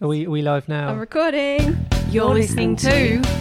[0.00, 0.88] Are we, are we live now?
[0.88, 1.86] I'm recording.
[2.10, 2.88] You're, listening, to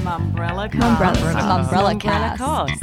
[0.03, 1.02] Mumbrella Cast.
[1.02, 1.72] Mumbrella Cast.
[1.72, 2.79] Mumbrella Mumbrella Cast.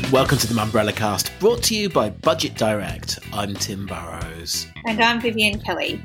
[0.00, 0.12] Cast.
[0.12, 3.18] Welcome to the Mumbrella Cast, brought to you by Budget Direct.
[3.32, 4.68] I'm Tim Burrows.
[4.86, 6.00] And I'm Vivienne Kelly.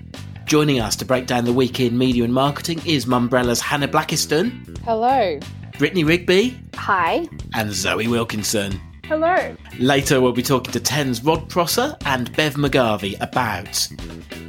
[0.45, 4.75] Joining us to break down the week in media and marketing is Mumbrella's Hannah Blackiston,
[4.79, 5.39] Hello.
[5.77, 7.27] Brittany Rigby, Hi.
[7.53, 8.81] and Zoe Wilkinson.
[9.11, 9.57] Hello.
[9.77, 13.89] Later, we'll be talking to Ten's Rod Prosser and Bev McGarvey about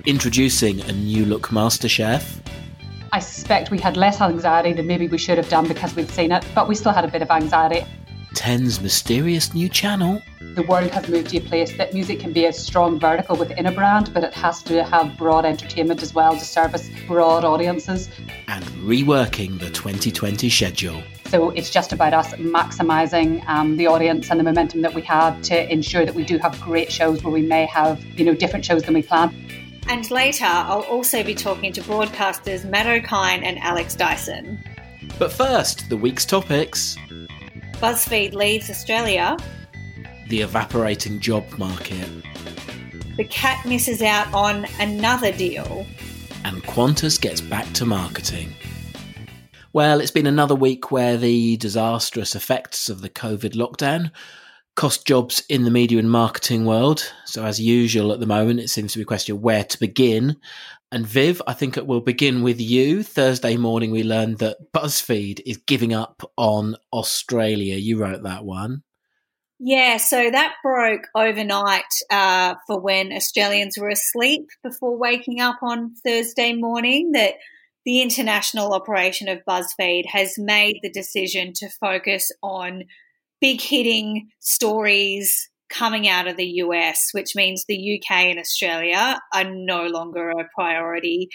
[0.07, 2.41] introducing a new look MasterChef,
[3.15, 6.33] I suspect we had less anxiety than maybe we should have done because we'd seen
[6.33, 7.85] it, but we still had a bit of anxiety.
[8.35, 10.23] Ten's mysterious new channel,
[10.55, 13.67] The world has moved to a place that music can be a strong vertical within
[13.67, 18.09] a brand, but it has to have broad entertainment as well to service broad audiences.
[18.49, 21.03] and reworking the 2020 schedule.
[21.29, 25.41] So it's just about us maximising um, the audience and the momentum that we have
[25.43, 28.65] to ensure that we do have great shows where we may have, you know, different
[28.65, 29.33] shows than we planned.
[29.89, 34.63] And later, I'll also be talking to broadcasters Matt Okine and Alex Dyson.
[35.19, 36.97] But first, the week's topics
[37.83, 39.37] BuzzFeed leaves Australia.
[40.29, 42.09] the evaporating job market,
[43.17, 45.85] The cat misses out on another deal.
[46.45, 48.55] and Qantas gets back to marketing.
[49.73, 54.11] Well, it's been another week where the disastrous effects of the COVID lockdown
[54.77, 57.13] cost jobs in the media and marketing world.
[57.27, 59.79] So, as usual at the moment, it seems to be a question of where to
[59.81, 60.37] begin.
[60.93, 63.03] And Viv, I think it will begin with you.
[63.03, 67.77] Thursday morning, we learned that BuzzFeed is giving up on Australia.
[67.77, 68.83] You wrote that one.
[69.59, 75.95] Yeah, so that broke overnight uh, for when Australians were asleep before waking up on
[76.05, 77.37] Thursday morning that
[77.87, 82.85] the international operation of BuzzFeed has made the decision to focus on
[83.41, 89.45] big hitting stories coming out of the US, which means the UK and Australia are
[89.45, 91.29] no longer a priority.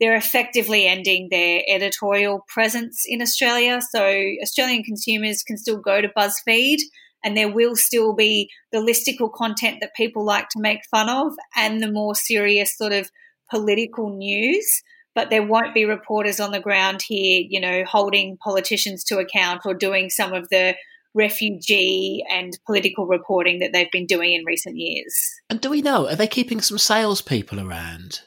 [0.00, 3.80] They're effectively ending their editorial presence in Australia.
[3.94, 4.02] So
[4.42, 6.78] Australian consumers can still go to BuzzFeed
[7.24, 11.34] and there will still be the listicle content that people like to make fun of
[11.56, 13.10] and the more serious sort of
[13.50, 14.82] political news.
[15.14, 19.60] But there won't be reporters on the ground here, you know, holding politicians to account
[19.66, 20.74] or doing some of the
[21.14, 25.14] refugee and political reporting that they've been doing in recent years.
[25.50, 28.20] And do we know, are they keeping some salespeople around?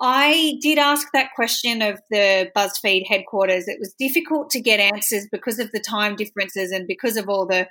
[0.00, 3.68] I did ask that question of the BuzzFeed headquarters.
[3.68, 7.46] It was difficult to get answers because of the time differences and because of all
[7.46, 7.68] the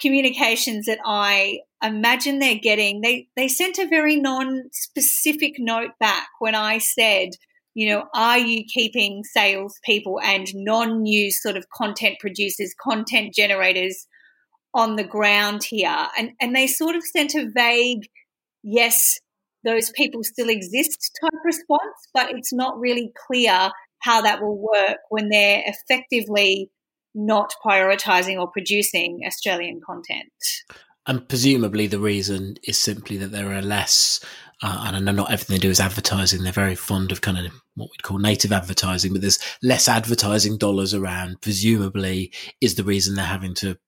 [0.00, 3.00] communications that I imagine they're getting.
[3.00, 7.30] They they sent a very non-specific note back when I said,
[7.78, 14.08] you know, are you keeping salespeople and non-news sort of content producers, content generators
[14.74, 16.08] on the ground here?
[16.18, 18.08] And and they sort of sent a vague
[18.64, 19.20] yes,
[19.64, 24.98] those people still exist type response, but it's not really clear how that will work
[25.10, 26.70] when they're effectively
[27.14, 30.32] not prioritizing or producing Australian content.
[31.06, 34.20] And presumably the reason is simply that there are less,
[34.62, 36.42] uh, and I know not everything they do is advertising.
[36.42, 40.58] They're very fond of kind of what we'd call native advertising, but there's less advertising
[40.58, 43.78] dollars around, presumably is the reason they're having to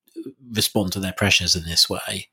[0.52, 2.28] respond to their pressures in this way.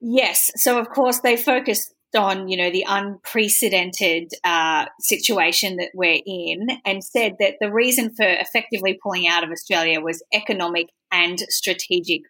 [0.00, 0.50] Yes.
[0.56, 6.68] So, of course, they focused on, you know, the unprecedented uh, situation that we're in
[6.84, 12.22] and said that the reason for effectively pulling out of Australia was economic and strategic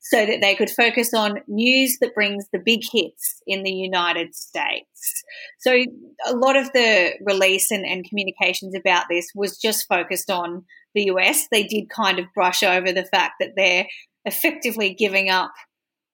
[0.00, 4.34] so that they could focus on news that brings the big hits in the United
[4.34, 5.24] States.
[5.60, 5.72] So
[6.26, 10.64] a lot of the release and, and communications about this was just focused on
[10.94, 11.46] the US.
[11.50, 13.86] They did kind of brush over the fact that they're
[14.24, 15.52] effectively giving up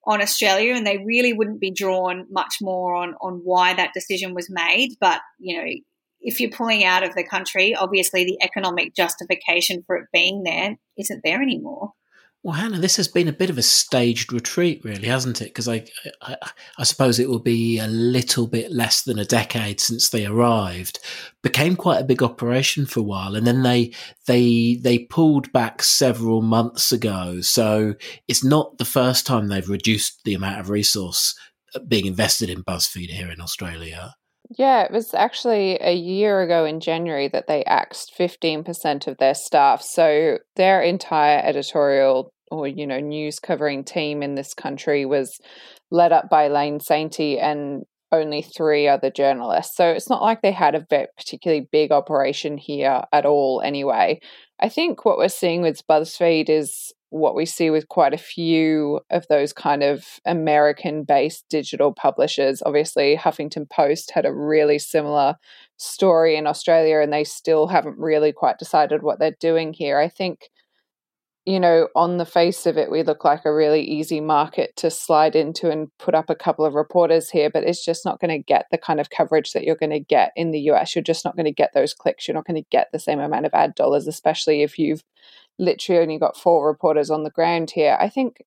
[0.06, 4.34] on Australia and they really wouldn't be drawn much more on, on why that decision
[4.34, 4.90] was made.
[5.00, 5.66] But, you know,
[6.20, 10.76] if you're pulling out of the country, obviously the economic justification for it being there
[10.98, 11.92] isn't there anymore.
[12.44, 15.46] Well, Hannah, this has been a bit of a staged retreat, really, hasn't it?
[15.46, 15.86] Because I,
[16.20, 16.36] I,
[16.76, 20.98] I suppose it will be a little bit less than a decade since they arrived.
[21.42, 23.92] Became quite a big operation for a while, and then they
[24.26, 27.40] they they pulled back several months ago.
[27.40, 27.94] So
[28.28, 31.34] it's not the first time they've reduced the amount of resource
[31.74, 34.16] uh, being invested in BuzzFeed here in Australia.
[34.50, 39.34] Yeah, it was actually a year ago in January that they axed 15% of their
[39.34, 39.80] staff.
[39.80, 45.38] So their entire editorial or, you know, news covering team in this country was
[45.90, 49.76] led up by Lane Sainty and only three other journalists.
[49.76, 50.86] So it's not like they had a
[51.18, 54.20] particularly big operation here at all, anyway.
[54.60, 59.00] I think what we're seeing with BuzzFeed is what we see with quite a few
[59.10, 62.62] of those kind of American based digital publishers.
[62.66, 65.36] Obviously, Huffington Post had a really similar
[65.76, 69.98] story in Australia, and they still haven't really quite decided what they're doing here.
[69.98, 70.48] I think
[71.46, 74.90] you know, on the face of it, we look like a really easy market to
[74.90, 78.30] slide into and put up a couple of reporters here, but it's just not going
[78.30, 80.94] to get the kind of coverage that you're going to get in the US.
[80.94, 82.26] You're just not going to get those clicks.
[82.26, 85.04] You're not going to get the same amount of ad dollars, especially if you've
[85.58, 87.98] literally only got four reporters on the ground here.
[88.00, 88.42] I think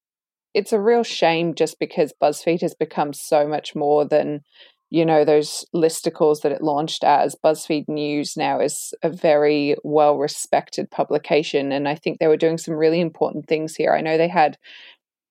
[0.56, 4.42] it's a real shame just because BuzzFeed has become so much more than
[4.90, 7.36] you know those listicles that it launched as.
[7.44, 12.58] Buzzfeed news now is a very well respected publication and i think they were doing
[12.58, 13.94] some really important things here.
[13.94, 14.58] I know they had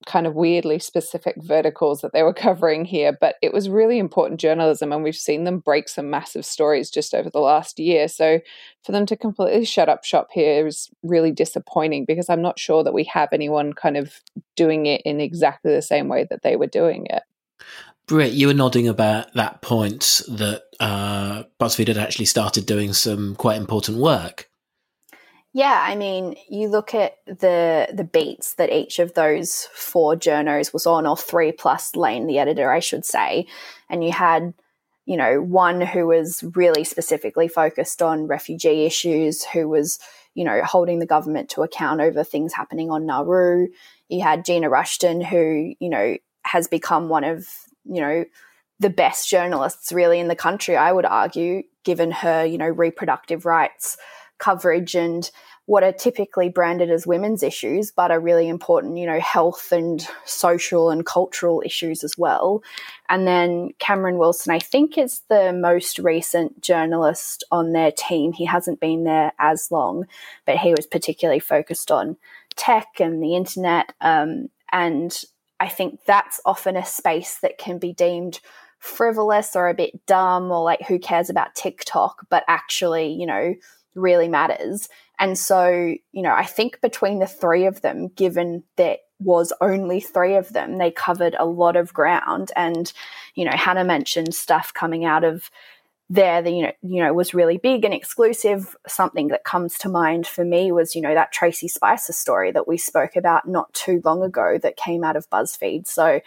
[0.06, 4.38] kind of weirdly specific verticals that they were covering here but it was really important
[4.38, 8.06] journalism and we've seen them break some massive stories just over the last year.
[8.08, 8.40] So
[8.84, 12.84] for them to completely shut up shop here is really disappointing because i'm not sure
[12.84, 14.20] that we have anyone kind of
[14.54, 17.22] doing it in exactly the same way that they were doing it
[18.06, 23.34] Britt, you were nodding about that point that uh, BuzzFeed had actually started doing some
[23.34, 24.48] quite important work.
[25.52, 30.72] Yeah, I mean, you look at the the beats that each of those four journos
[30.72, 33.46] was on, or three plus Lane, the editor, I should say,
[33.88, 34.52] and you had,
[35.06, 39.98] you know, one who was really specifically focused on refugee issues, who was,
[40.34, 43.68] you know, holding the government to account over things happening on Nauru.
[44.10, 47.48] You had Gina Rushton, who, you know, has become one of
[47.88, 48.24] you know,
[48.78, 53.46] the best journalists really in the country, I would argue, given her, you know, reproductive
[53.46, 53.96] rights
[54.38, 55.30] coverage and
[55.66, 60.06] what are typically branded as women's issues, but are really important, you know, health and
[60.24, 62.62] social and cultural issues as well.
[63.08, 68.32] And then Cameron Wilson, I think, is the most recent journalist on their team.
[68.32, 70.06] He hasn't been there as long,
[70.44, 72.16] but he was particularly focused on
[72.54, 73.92] tech and the internet.
[74.00, 75.20] Um, and
[75.58, 78.40] I think that's often a space that can be deemed
[78.78, 83.54] frivolous or a bit dumb or like who cares about TikTok, but actually, you know,
[83.94, 84.88] really matters.
[85.18, 90.00] And so, you know, I think between the three of them, given that was only
[90.00, 92.52] three of them, they covered a lot of ground.
[92.54, 92.92] And,
[93.34, 95.50] you know, Hannah mentioned stuff coming out of
[96.08, 98.76] there that you know you know was really big and exclusive.
[98.86, 102.68] Something that comes to mind for me was you know that Tracey Spicer story that
[102.68, 105.86] we spoke about not too long ago that came out of BuzzFeed.
[105.86, 106.20] So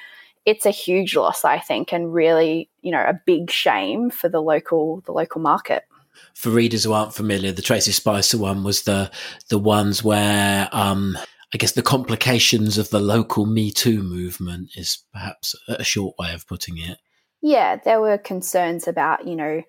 [0.46, 4.42] it's a huge loss I think and really you know a big shame for the
[4.42, 5.84] local the local market.
[6.34, 9.10] For readers who aren't familiar the Tracey Spicer one was the
[9.50, 11.18] the ones where um
[11.54, 16.34] I guess the complications of the local Me Too movement is perhaps a short way
[16.34, 17.00] of putting it
[17.42, 19.64] yeah, there were concerns about, you know,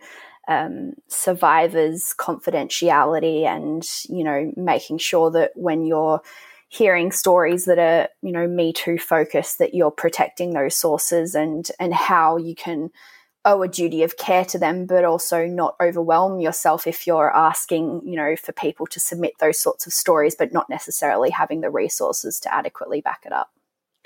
[0.49, 6.21] um, survivors' confidentiality and, you know, making sure that when you're
[6.69, 11.71] hearing stories that are, you know, Me Too focused, that you're protecting those sources and
[11.79, 12.91] and how you can
[13.45, 18.03] owe a duty of care to them, but also not overwhelm yourself if you're asking,
[18.05, 21.71] you know, for people to submit those sorts of stories, but not necessarily having the
[21.71, 23.51] resources to adequately back it up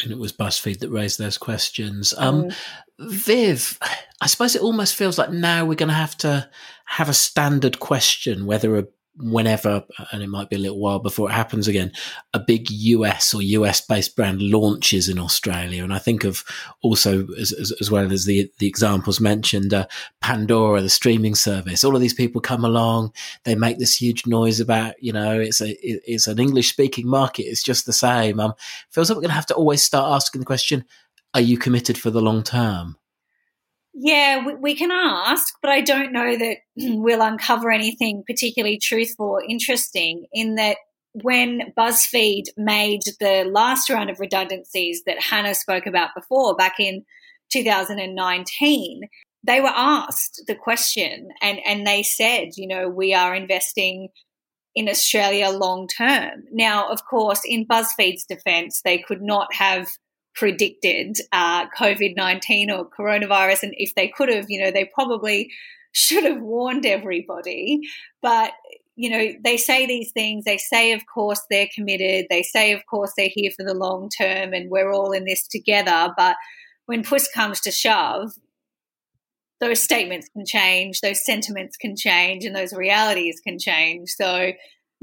[0.02, 2.14] and it was BuzzFeed that raised those questions.
[2.17, 2.56] Um, mm.
[2.99, 3.79] Viv,
[4.20, 6.49] I suppose it almost feels like now we're going to have to
[6.85, 8.87] have a standard question, whether a
[9.17, 11.93] whenever, and it might be a little while before it happens again,
[12.32, 15.85] a big US or US based brand launches in Australia.
[15.85, 16.44] And I think of
[16.82, 19.87] also, as, as, as well as the, the examples mentioned, uh,
[20.20, 23.13] Pandora, the streaming service, all of these people come along,
[23.44, 27.44] they make this huge noise about, you know, it's a, it's an English speaking market.
[27.44, 28.41] It's just the same.
[28.41, 28.55] Um,
[28.91, 30.84] feels like we're going to have to always start asking the question,
[31.34, 32.96] are you committed for the long term?
[33.93, 39.26] Yeah, we, we, can ask, but I don't know that we'll uncover anything particularly truthful
[39.26, 40.79] or interesting in that
[41.22, 47.05] when BuzzFeed made the last round of redundancies that Hannah spoke about before back in
[47.53, 49.03] 2019,
[49.44, 54.08] they were asked the question and, and they said, you know, we are investing
[54.74, 56.43] in Australia long term.
[56.50, 59.88] Now, of course, in BuzzFeed's defense, they could not have
[60.34, 63.64] predicted uh, COVID 19 or coronavirus.
[63.64, 65.50] And if they could have, you know, they probably
[65.93, 67.81] should have warned everybody.
[68.20, 68.53] But,
[68.96, 70.44] you know, they say these things.
[70.44, 72.26] They say, of course, they're committed.
[72.31, 75.46] They say, of course, they're here for the long term and we're all in this
[75.46, 76.12] together.
[76.17, 76.36] But
[76.86, 78.32] when push comes to shove,
[79.60, 84.10] those statements can change, those sentiments can change, and those realities can change.
[84.10, 84.53] So,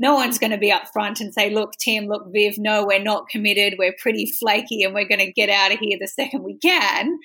[0.02, 3.02] no one's going to be up front and say, look, Tim, look, Viv, no, we're
[3.02, 3.76] not committed.
[3.78, 7.20] We're pretty flaky and we're going to get out of here the second we can.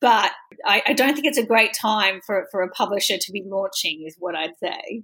[0.00, 0.30] But
[0.64, 4.04] I, I don't think it's a great time for, for a publisher to be launching,
[4.06, 5.02] is what I'd say.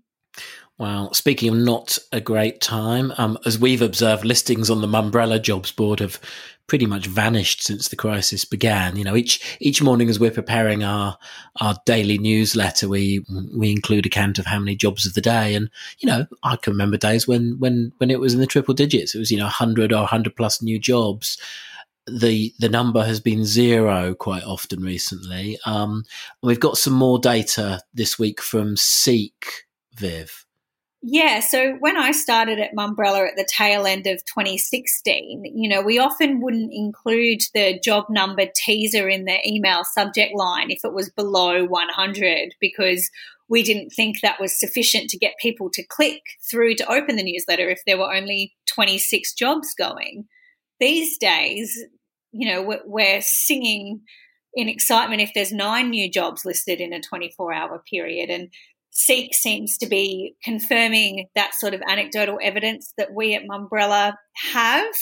[0.78, 5.42] Well, speaking of not a great time, um, as we've observed, listings on the Mumbrella
[5.42, 6.20] jobs board have
[6.66, 8.96] pretty much vanished since the crisis began.
[8.96, 11.18] You know, each each morning as we're preparing our
[11.60, 13.24] our daily newsletter, we
[13.56, 16.56] we include a count of how many jobs of the day, and you know, I
[16.56, 19.14] can remember days when when when it was in the triple digits.
[19.14, 21.38] It was you know hundred or hundred plus new jobs.
[22.06, 25.58] The the number has been zero quite often recently.
[25.66, 26.04] Um,
[26.42, 30.41] we've got some more data this week from Seek, Viv.
[31.04, 35.82] Yeah, so when I started at Mumbrella at the tail end of 2016, you know,
[35.82, 40.94] we often wouldn't include the job number teaser in the email subject line if it
[40.94, 43.10] was below 100 because
[43.48, 47.24] we didn't think that was sufficient to get people to click through to open the
[47.24, 50.26] newsletter if there were only 26 jobs going.
[50.78, 51.84] These days,
[52.30, 54.02] you know, we're singing
[54.54, 58.30] in excitement if there's nine new jobs listed in a 24 hour period.
[58.30, 58.50] And
[58.92, 64.14] Seek seems to be confirming that sort of anecdotal evidence that we at Mumbrella
[64.52, 64.94] have.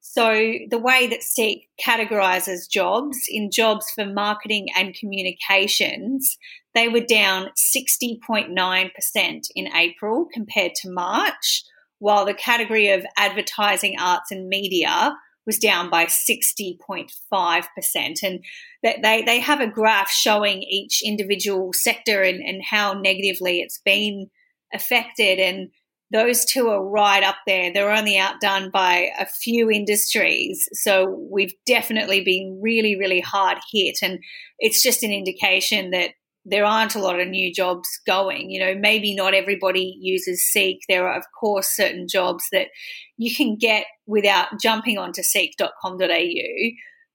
[0.00, 6.38] So, the way that Seek categorizes jobs in jobs for marketing and communications,
[6.74, 11.64] they were down 60.9% in April compared to March,
[11.98, 15.14] while the category of advertising, arts, and media
[15.46, 18.22] was down by 60.5%.
[18.22, 18.44] And
[18.82, 24.28] they, they have a graph showing each individual sector and, and how negatively it's been
[24.74, 25.38] affected.
[25.38, 25.70] And
[26.12, 27.72] those two are right up there.
[27.72, 30.68] They're only outdone by a few industries.
[30.72, 33.98] So we've definitely been really, really hard hit.
[34.02, 34.18] And
[34.58, 36.10] it's just an indication that
[36.48, 38.50] there aren't a lot of new jobs going.
[38.50, 40.80] You know, maybe not everybody uses Seek.
[40.88, 42.68] There are, of course, certain jobs that
[43.16, 46.70] you can get without jumping onto seek.com.au,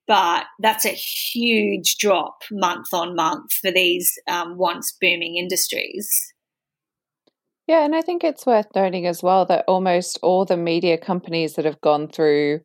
[0.06, 6.34] but that's a huge drop month on month for these um, once booming industries.
[7.68, 11.54] Yeah, and I think it's worth noting as well that almost all the media companies
[11.54, 12.62] that have gone through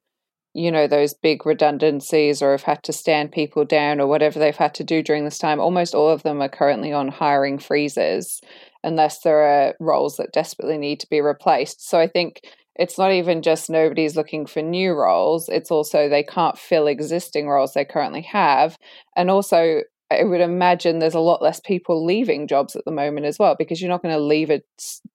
[0.56, 4.56] you know those big redundancies or have had to stand people down or whatever they've
[4.56, 8.40] had to do during this time almost all of them are currently on hiring freezes
[8.82, 11.86] unless there are roles that desperately need to be replaced.
[11.86, 12.40] So i think
[12.74, 17.48] it's not even just nobody's looking for new roles it's also they can't fill existing
[17.48, 18.78] roles they currently have.
[19.14, 23.26] And also I would imagine there's a lot less people leaving jobs at the moment
[23.26, 24.62] as well because you're not going to leave a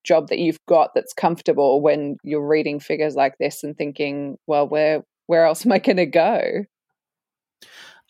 [0.03, 4.67] job that you've got that's comfortable when you're reading figures like this and thinking, well,
[4.67, 6.65] where where else am I going to go?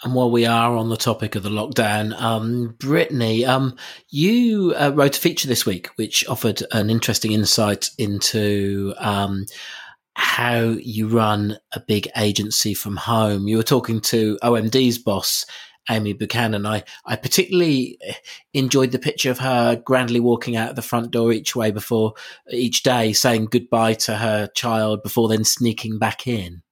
[0.04, 3.78] And while we are on the topic of the lockdown, um, Brittany, um,
[4.10, 9.46] you uh, wrote a feature this week which offered an interesting insight into um,
[10.16, 13.48] how you run a big agency from home.
[13.48, 15.46] You were talking to OMD's boss,
[15.92, 16.66] Amy Buchanan.
[16.66, 18.00] I, I particularly
[18.56, 22.16] enjoyed the picture of her grandly walking out the front door each way before
[22.50, 26.64] each day, saying goodbye to her child before then sneaking back in.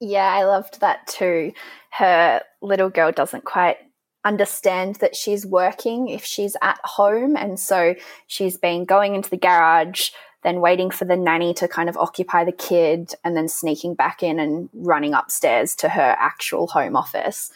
[0.00, 1.52] Yeah, I loved that too.
[1.90, 3.78] Her little girl doesn't quite
[4.24, 7.36] understand that she's working if she's at home.
[7.36, 7.94] And so
[8.26, 10.10] she's been going into the garage,
[10.42, 14.22] then waiting for the nanny to kind of occupy the kid, and then sneaking back
[14.22, 17.50] in and running upstairs to her actual home office.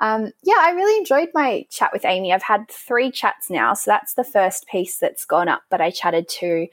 [0.00, 2.32] Um, yeah, I really enjoyed my chat with Amy.
[2.32, 5.62] I've had three chats now, so that's the first piece that's gone up.
[5.70, 6.66] But I chatted to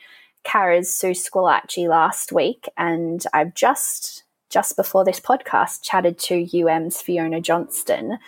[0.44, 4.21] Carat's Sue Squillace last week, and I've just
[4.52, 8.20] just before this podcast, chatted to UM's Fiona Johnston.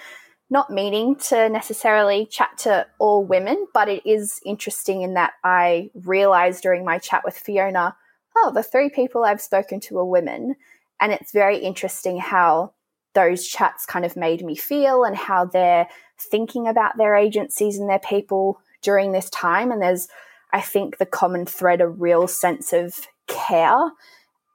[0.49, 5.91] Not meaning to necessarily chat to all women, but it is interesting in that I
[5.93, 7.95] realized during my chat with Fiona,
[8.35, 10.55] oh, the three people I've spoken to are women.
[10.99, 12.73] And it's very interesting how
[13.13, 15.87] those chats kind of made me feel and how they're
[16.19, 19.71] thinking about their agencies and their people during this time.
[19.71, 20.07] And there's,
[20.51, 23.91] I think, the common thread, a real sense of care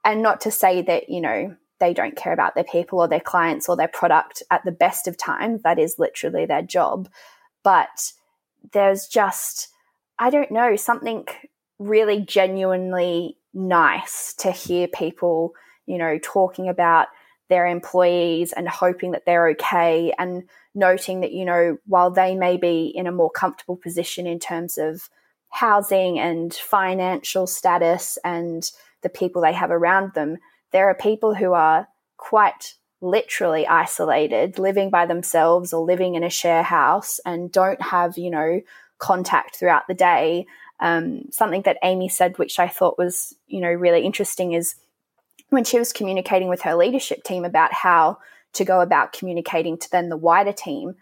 [0.03, 3.19] and not to say that, you know, they don't care about their people or their
[3.19, 5.61] clients or their product at the best of times.
[5.63, 7.09] That is literally their job.
[7.63, 8.13] But
[8.73, 9.69] there's just,
[10.17, 11.25] I don't know, something
[11.77, 15.53] really genuinely nice to hear people,
[15.85, 17.07] you know, talking about
[17.49, 20.43] their employees and hoping that they're okay and
[20.75, 24.77] noting that, you know, while they may be in a more comfortable position in terms
[24.77, 25.09] of
[25.49, 28.69] housing and financial status and
[29.01, 30.37] the people they have around them,
[30.71, 31.87] there are people who are
[32.17, 38.17] quite literally isolated, living by themselves or living in a share house and don't have,
[38.17, 38.61] you know,
[38.97, 40.45] contact throughout the day.
[40.81, 44.75] Um, something that Amy said, which I thought was, you know, really interesting, is
[45.49, 48.19] when she was communicating with her leadership team about how
[48.53, 50.95] to go about communicating to then the wider team,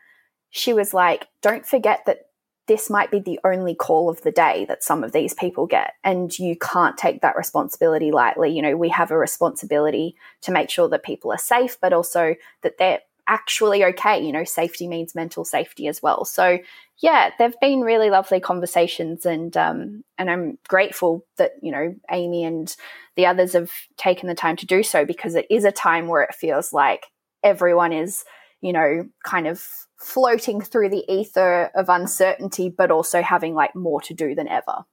[0.49, 2.26] she was like, don't forget that
[2.67, 5.93] this might be the only call of the day that some of these people get.
[6.03, 8.51] And you can't take that responsibility lightly.
[8.51, 12.35] You know, we have a responsibility to make sure that people are safe, but also
[12.61, 14.23] that they're actually okay.
[14.23, 16.25] You know, safety means mental safety as well.
[16.25, 16.59] So,
[16.99, 22.43] yeah, they've been really lovely conversations, and um, and I'm grateful that you know Amy
[22.43, 22.75] and
[23.15, 26.23] the others have taken the time to do so because it is a time where
[26.23, 27.05] it feels like
[27.43, 28.25] everyone is
[28.61, 29.63] you know kind of
[29.99, 34.85] floating through the ether of uncertainty, but also having like more to do than ever.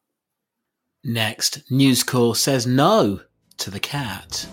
[1.05, 3.21] Next, News Corp says no
[3.59, 4.47] to the cat.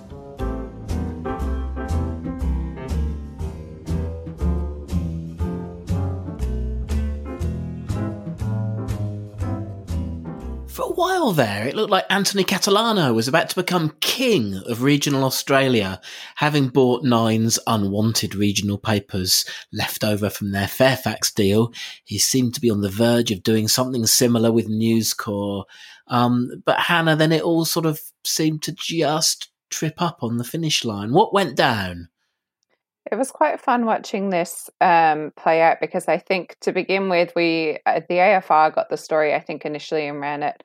[10.92, 15.24] A while there, it looked like Anthony Catalano was about to become king of regional
[15.24, 16.02] Australia,
[16.36, 21.74] having bought Nine's unwanted regional papers left over from their Fairfax deal.
[22.04, 25.70] He seemed to be on the verge of doing something similar with News Corp.
[26.08, 30.44] Um, but Hannah, then it all sort of seemed to just trip up on the
[30.44, 31.14] finish line.
[31.14, 32.10] What went down?
[33.10, 37.32] It was quite fun watching this um, play out because I think to begin with,
[37.34, 40.62] we uh, the AFR got the story I think initially and ran it,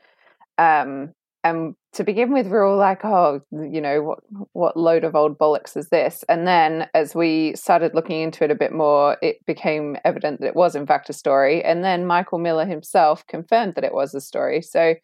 [0.58, 1.12] um,
[1.44, 4.18] and to begin with, we are all like, "Oh, you know, what
[4.52, 8.50] what load of old bollocks is this?" And then as we started looking into it
[8.50, 11.64] a bit more, it became evident that it was in fact a story.
[11.64, 14.62] And then Michael Miller himself confirmed that it was a story.
[14.62, 14.94] So.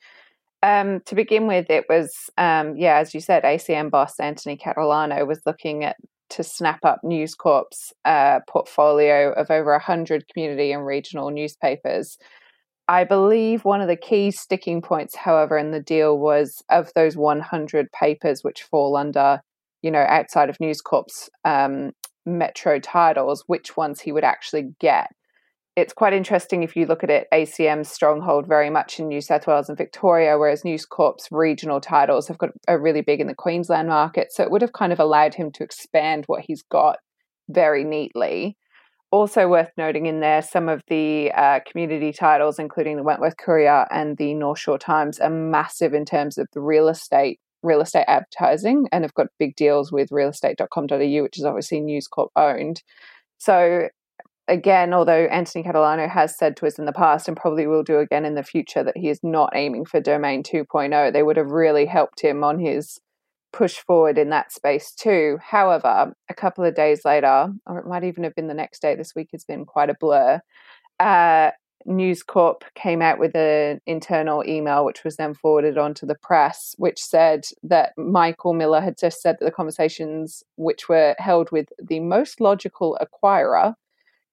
[0.64, 5.26] Um, to begin with, it was, um, yeah, as you said, ACM boss Anthony Catalano
[5.26, 5.97] was looking at
[6.32, 12.16] to snap up News Corp's uh, portfolio of over 100 community and regional newspapers.
[12.89, 17.17] I believe one of the key sticking points, however, in the deal was of those
[17.17, 19.41] 100 papers which fall under,
[19.83, 21.93] you know, outside of News Corp's um,
[22.27, 25.09] metro titles, which ones he would actually get
[25.75, 27.29] it's quite interesting if you look at it.
[27.33, 32.29] ACM's stronghold very much in New South Wales and Victoria, whereas News Corp's regional titles
[32.29, 34.33] have got are really big in the Queensland market.
[34.33, 36.99] So it would have kind of allowed him to expand what he's got
[37.49, 38.57] very neatly.
[39.12, 43.87] Also worth noting in there, some of the uh, community titles, including the Wentworth Courier
[43.90, 48.07] and the North Shore Times, are massive in terms of the real estate real estate
[48.09, 52.83] advertising and have got big deals with realestate.com.au, which is obviously News Corp owned.
[53.38, 53.88] So
[54.48, 57.98] again, although Anthony Catalano has said to us in the past and probably will do
[57.98, 61.51] again in the future that he is not aiming for Domain 2.0, they would have
[61.51, 62.98] really helped him on his
[63.53, 65.38] push forward in that space too.
[65.43, 68.95] However, a couple of days later, or it might even have been the next day,
[68.95, 70.41] this week has been quite a blur.
[70.99, 71.51] Uh,
[71.85, 76.15] News Corp came out with an internal email, which was then forwarded on to the
[76.15, 81.51] press, which said that Michael Miller had just said that the conversations which were held
[81.51, 83.75] with the most logical acquirer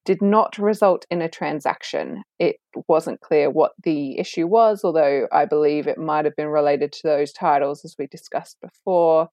[0.09, 2.23] did not result in a transaction.
[2.39, 2.55] It
[2.87, 7.01] wasn't clear what the issue was, although I believe it might have been related to
[7.03, 9.29] those titles as we discussed before.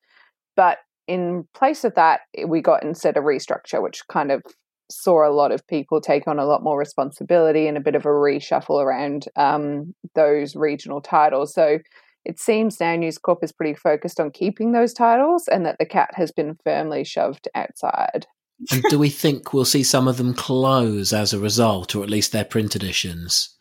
[0.54, 0.76] But
[1.08, 4.42] in place of that, we got instead a restructure, which kind of
[4.90, 8.04] saw a lot of people take on a lot more responsibility and a bit of
[8.04, 11.54] a reshuffle around um, those regional titles.
[11.54, 11.78] So
[12.26, 15.86] it seems now News Corp is pretty focused on keeping those titles and that the
[15.86, 18.26] cat has been firmly shoved outside
[18.70, 22.10] and do we think we'll see some of them close as a result, or at
[22.10, 23.56] least their print editions?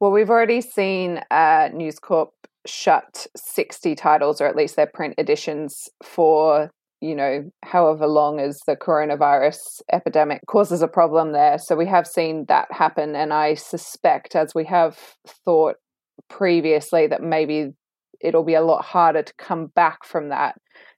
[0.00, 2.30] Well, we've already seen uh, News Corp
[2.66, 6.70] shut 60 titles, or at least their print editions, for
[7.02, 11.58] you know, however long as the coronavirus epidemic causes a problem there.
[11.58, 13.16] So we have seen that happen.
[13.16, 14.96] And I suspect, as we have
[15.44, 15.74] thought
[16.30, 17.72] previously, that maybe
[18.20, 20.54] it'll be a lot harder to come back from that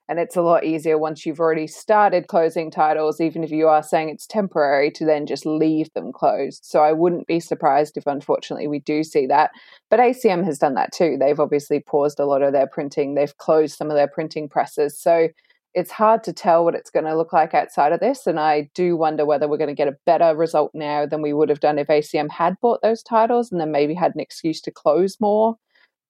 [0.09, 3.83] and it's a lot easier once you've already started closing titles, even if you are
[3.83, 6.64] saying it's temporary, to then just leave them closed.
[6.64, 9.53] So I wouldn't be surprised if unfortunately we do see that.
[9.88, 11.17] But ACM has done that too.
[11.19, 14.99] They've obviously paused a lot of their printing, they've closed some of their printing presses.
[14.99, 15.29] So
[15.73, 18.27] it's hard to tell what it's going to look like outside of this.
[18.27, 21.33] And I do wonder whether we're going to get a better result now than we
[21.33, 24.61] would have done if ACM had bought those titles and then maybe had an excuse
[24.62, 25.57] to close more.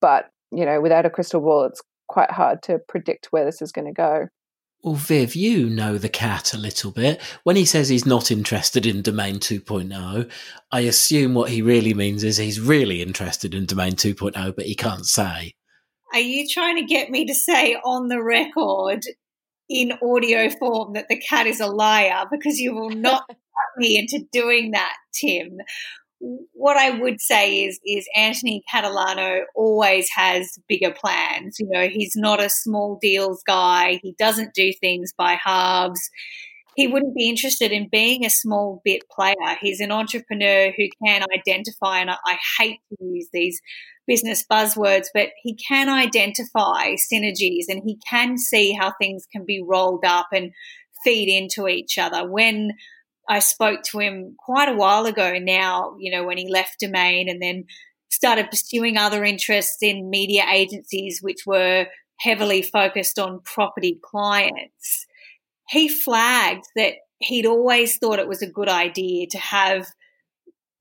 [0.00, 3.72] But, you know, without a crystal ball, it's quite hard to predict where this is
[3.72, 4.28] going to go.
[4.82, 7.18] Well, Viv, you know the cat a little bit.
[7.42, 10.30] When he says he's not interested in Domain 2.0,
[10.70, 14.74] I assume what he really means is he's really interested in Domain 2.0, but he
[14.74, 15.54] can't say.
[16.12, 19.04] Are you trying to get me to say on the record
[19.70, 22.26] in audio form that the cat is a liar?
[22.30, 23.38] Because you will not put
[23.78, 25.60] me into doing that, Tim
[26.52, 31.56] what I would say is is Anthony Catalano always has bigger plans.
[31.58, 34.00] You know, he's not a small deals guy.
[34.02, 36.00] He doesn't do things by halves.
[36.76, 39.56] he wouldn't be interested in being a small bit player.
[39.60, 43.60] He's an entrepreneur who can identify, and I, I hate to use these
[44.06, 49.62] business buzzwords, but he can identify synergies and he can see how things can be
[49.66, 50.52] rolled up and
[51.04, 52.28] feed into each other.
[52.28, 52.72] When
[53.28, 57.28] I spoke to him quite a while ago now, you know, when he left Domain
[57.28, 57.64] and then
[58.10, 61.86] started pursuing other interests in media agencies, which were
[62.20, 65.06] heavily focused on property clients,
[65.68, 69.86] he flagged that he'd always thought it was a good idea to have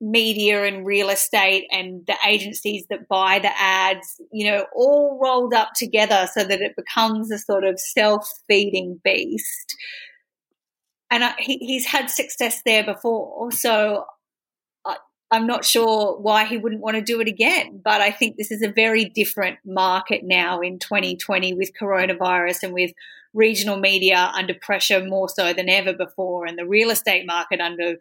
[0.00, 5.54] media and real estate and the agencies that buy the ads, you know, all rolled
[5.54, 9.74] up together so that it becomes a sort of self feeding beast.
[11.10, 13.52] And I, he, he's had success there before.
[13.52, 14.04] So
[14.84, 14.96] I,
[15.30, 17.80] I'm not sure why he wouldn't want to do it again.
[17.84, 22.72] But I think this is a very different market now in 2020 with coronavirus and
[22.72, 22.92] with
[23.32, 27.96] regional media under pressure more so than ever before, and the real estate market under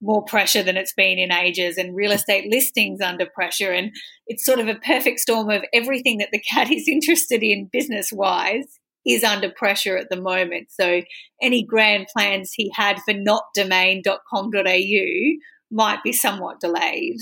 [0.00, 3.72] more pressure than it's been in ages, and real estate listings under pressure.
[3.72, 3.92] And
[4.26, 8.12] it's sort of a perfect storm of everything that the cat is interested in business
[8.12, 10.70] wise is under pressure at the moment.
[10.70, 11.00] So
[11.40, 15.38] any grand plans he had for notdomain.com.au
[15.70, 17.20] might be somewhat delayed.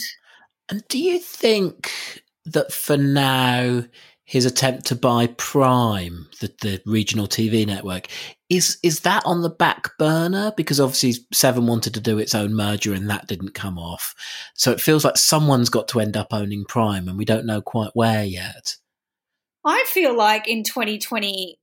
[0.69, 1.91] And do you think
[2.45, 3.85] that for now
[4.25, 8.09] his attempt to buy Prime, the, the regional TV network,
[8.51, 10.53] is is that on the back burner?
[10.55, 14.15] Because obviously Seven wanted to do its own merger and that didn't come off.
[14.55, 17.63] So it feels like someone's got to end up owning Prime, and we don't know
[17.63, 18.77] quite where yet.
[19.65, 21.59] I feel like in 2020,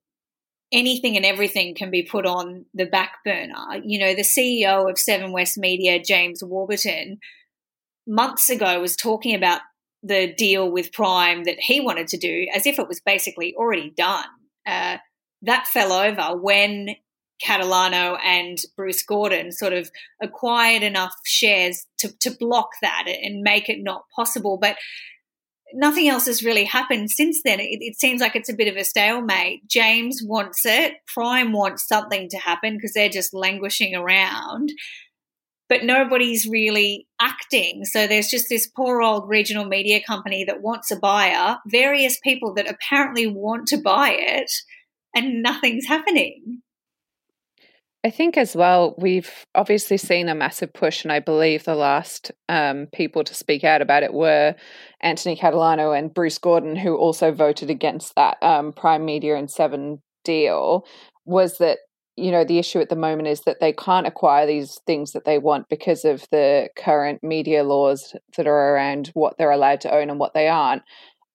[0.71, 3.81] anything and everything can be put on the back burner.
[3.83, 7.19] You know, the CEO of Seven West Media, James Warburton,
[8.07, 9.61] months ago was talking about
[10.03, 13.91] the deal with Prime that he wanted to do as if it was basically already
[13.95, 14.25] done.
[14.65, 14.97] Uh,
[15.41, 16.95] that fell over when
[17.43, 23.69] Catalano and Bruce Gordon sort of acquired enough shares to, to block that and make
[23.69, 24.57] it not possible.
[24.59, 24.77] But
[25.75, 27.59] nothing else has really happened since then.
[27.59, 29.67] It, it, seems like it's a bit of a stalemate.
[29.67, 34.71] James wants it, Prime wants something to happen because they're just languishing around
[35.67, 37.85] but nobody's really acting.
[37.85, 42.53] So there's just this poor old regional media company that wants a buyer, various people
[42.53, 44.51] that apparently want to buy it,
[45.15, 46.61] and nothing's happening.
[48.05, 52.31] I think as well, we've obviously seen a massive push, and I believe the last
[52.47, 54.53] um, people to speak out about it were
[55.01, 60.03] Anthony Catalano and Bruce Gordon, who also voted against that um, Prime Media and Seven
[60.23, 60.85] deal.
[61.25, 61.79] Was that
[62.15, 65.25] you know the issue at the moment is that they can't acquire these things that
[65.25, 69.91] they want because of the current media laws that are around what they're allowed to
[69.91, 70.83] own and what they aren't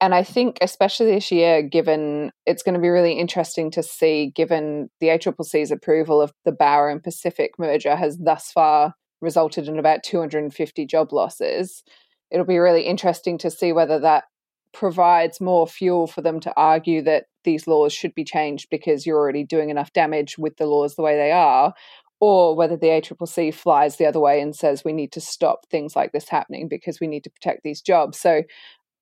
[0.01, 4.33] and i think especially this year given it's going to be really interesting to see
[4.35, 9.79] given the ACCC's approval of the Bauer and Pacific merger has thus far resulted in
[9.79, 11.83] about 250 job losses
[12.31, 14.25] it'll be really interesting to see whether that
[14.73, 19.19] provides more fuel for them to argue that these laws should be changed because you're
[19.19, 21.73] already doing enough damage with the laws the way they are,
[22.21, 25.97] or whether the ACCC flies the other way and says we need to stop things
[25.97, 28.19] like this happening because we need to protect these jobs.
[28.21, 28.43] So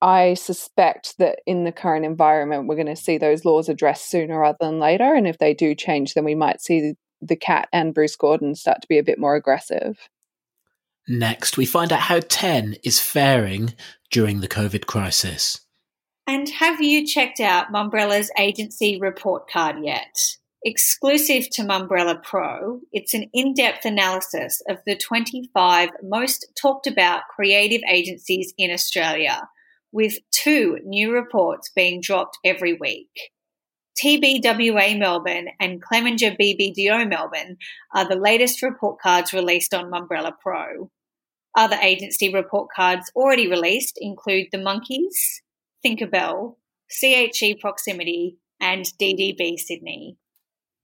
[0.01, 4.39] I suspect that in the current environment, we're going to see those laws addressed sooner
[4.39, 5.15] rather than later.
[5.15, 8.81] And if they do change, then we might see the cat and Bruce Gordon start
[8.83, 10.09] to be a bit more aggressive.
[11.09, 13.75] Next, we find out how 10 is faring
[14.11, 15.61] during the COVID crisis.
[16.27, 20.37] And have you checked out Mumbrella's agency report card yet?
[20.65, 27.23] Exclusive to Mumbrella Pro, it's an in depth analysis of the 25 most talked about
[27.35, 29.49] creative agencies in Australia,
[29.93, 33.09] with two new reports being dropped every week.
[34.03, 37.57] TBWA Melbourne and Clemenger BBDO Melbourne
[37.95, 40.91] are the latest report cards released on Mumbrella Pro.
[41.57, 45.43] Other agency report cards already released include The Monkeys,
[45.85, 46.57] Thinkerbell,
[46.89, 50.17] CHE Proximity, and DDB Sydney.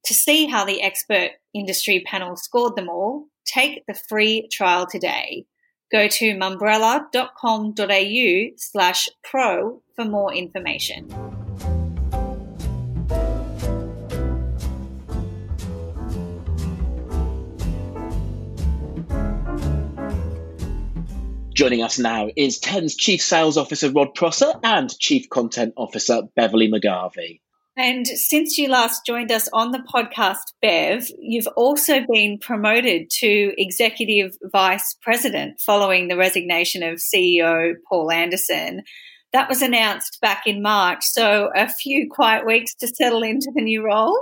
[0.07, 5.47] To see how the expert industry panel scored them all, take the free trial today.
[5.95, 11.09] Go to mumbrella.com.au slash pro for more information.
[21.55, 26.69] Joining us now is TEN's Chief Sales Officer Rod Prosser and Chief Content Officer Beverley
[26.69, 27.39] McGarvey.
[27.77, 33.53] And since you last joined us on the podcast, Bev, you've also been promoted to
[33.59, 38.83] Executive Vice President following the resignation of CEO Paul Anderson.
[39.33, 43.65] That was announced back in March, so a few quiet weeks to settle into the
[43.65, 44.21] new role.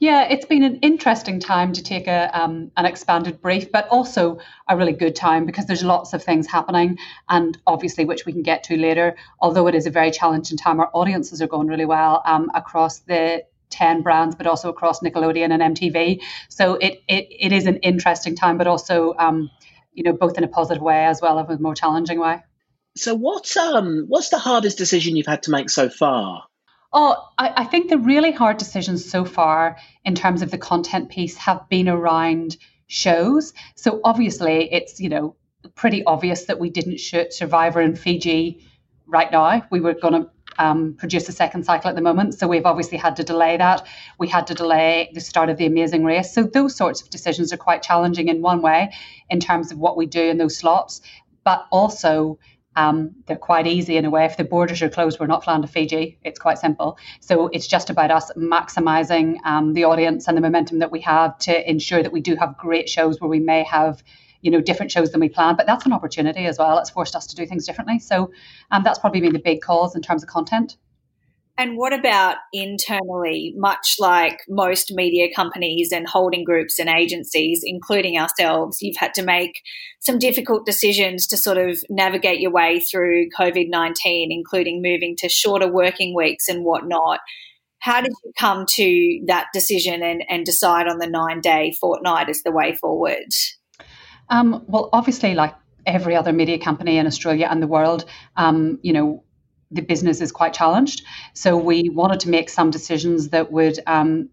[0.00, 4.38] Yeah, it's been an interesting time to take a um, an expanded brief, but also
[4.66, 8.42] a really good time because there's lots of things happening, and obviously which we can
[8.42, 9.14] get to later.
[9.40, 13.00] Although it is a very challenging time, our audiences are going really well um, across
[13.00, 16.22] the 10 brands, but also across Nickelodeon and MTV.
[16.48, 19.50] So it it, it is an interesting time, but also um,
[19.92, 22.42] you know both in a positive way as well as a more challenging way.
[22.96, 26.44] So what's um what's the hardest decision you've had to make so far?
[26.92, 31.08] Oh, I, I think the really hard decisions so far in terms of the content
[31.08, 32.56] piece have been around
[32.88, 33.52] shows.
[33.76, 35.36] So obviously, it's you know
[35.74, 38.66] pretty obvious that we didn't shoot Survivor in Fiji
[39.06, 39.62] right now.
[39.70, 42.98] We were going to um, produce a second cycle at the moment, so we've obviously
[42.98, 43.86] had to delay that.
[44.18, 46.34] We had to delay the start of the Amazing Race.
[46.34, 48.92] So those sorts of decisions are quite challenging in one way,
[49.28, 51.00] in terms of what we do in those slots,
[51.44, 52.38] but also
[52.76, 54.24] um, they're quite easy in a way.
[54.24, 56.18] If the borders are closed, we're not flying to Fiji.
[56.22, 56.98] It's quite simple.
[57.20, 61.36] So it's just about us maximizing um, the audience and the momentum that we have
[61.38, 64.02] to ensure that we do have great shows where we may have,
[64.40, 65.56] you know, different shows than we planned.
[65.56, 66.78] But that's an opportunity as well.
[66.78, 67.98] It's forced us to do things differently.
[67.98, 68.30] So
[68.70, 70.76] um, that's probably been the big cause in terms of content.
[71.60, 78.18] And what about internally, much like most media companies and holding groups and agencies, including
[78.18, 79.60] ourselves, you've had to make
[80.00, 85.28] some difficult decisions to sort of navigate your way through COVID 19, including moving to
[85.28, 87.20] shorter working weeks and whatnot.
[87.80, 92.30] How did you come to that decision and, and decide on the nine day fortnight
[92.30, 93.28] as the way forward?
[94.30, 98.06] Um, well, obviously, like every other media company in Australia and the world,
[98.38, 99.24] um, you know,
[99.70, 101.02] the business is quite challenged.
[101.34, 104.28] So we wanted to make some decisions that would um,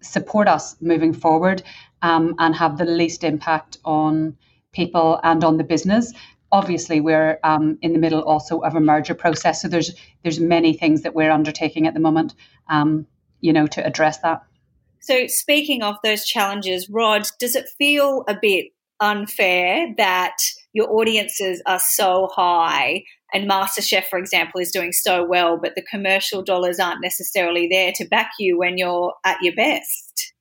[0.00, 1.62] support us moving forward
[2.02, 4.36] um, and have the least impact on
[4.72, 6.12] people and on the business.
[6.52, 10.74] Obviously, we're um, in the middle also of a merger process, so there's there's many
[10.74, 12.34] things that we're undertaking at the moment,
[12.68, 13.06] um,
[13.40, 14.42] you know, to address that.
[15.00, 18.66] So, speaking of those challenges, Rod, does it feel a bit
[19.00, 20.36] unfair that
[20.72, 25.82] your audiences are so high and MasterChef, for example, is doing so well, but the
[25.82, 30.32] commercial dollars aren't necessarily there to back you when you're at your best?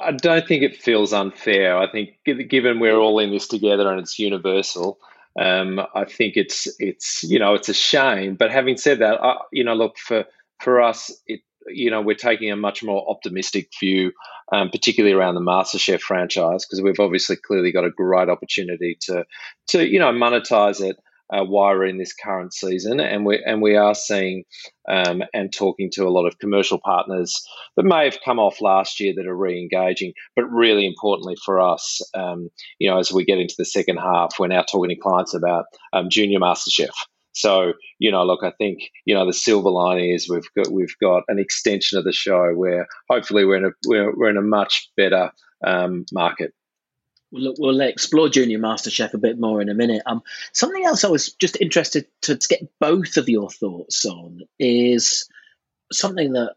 [0.00, 1.76] I don't think it feels unfair.
[1.76, 2.10] I think
[2.48, 4.98] given we're all in this together and it's universal,
[5.38, 8.36] um, I think it's it's you know it's a shame.
[8.36, 10.24] But having said that, I, you know, look for
[10.62, 14.12] for us, it you know we're taking a much more optimistic view,
[14.52, 19.26] um, particularly around the MasterChef franchise because we've obviously clearly got a great opportunity to
[19.68, 20.96] to you know monetize it
[21.32, 24.44] uh, we're in this current season, and we and we are seeing
[24.88, 27.42] um, and talking to a lot of commercial partners
[27.76, 30.12] that may have come off last year that are re-engaging.
[30.34, 34.34] But really importantly for us, um, you know, as we get into the second half,
[34.38, 36.94] we're now talking to clients about um, Junior MasterChef.
[37.32, 40.96] So you know, look, I think you know the silver lining is we've got we've
[41.00, 44.42] got an extension of the show where hopefully we're in a we're, we're in a
[44.42, 45.30] much better
[45.66, 46.52] um, market
[47.36, 50.02] We'll, we'll explore Junior MasterChef a bit more in a minute.
[50.06, 50.22] Um,
[50.52, 55.28] something else I was just interested to get both of your thoughts on is
[55.92, 56.54] something that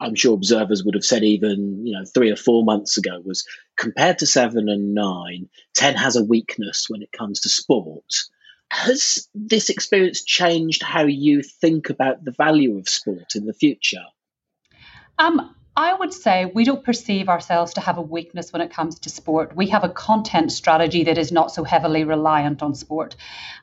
[0.00, 3.46] I'm sure observers would have said even you know three or four months ago was
[3.76, 8.04] compared to seven and nine, ten has a weakness when it comes to sport.
[8.70, 14.04] Has this experience changed how you think about the value of sport in the future?
[15.18, 19.00] Um, I would say we don't perceive ourselves to have a weakness when it comes
[19.00, 19.56] to sport.
[19.56, 23.16] We have a content strategy that is not so heavily reliant on sport.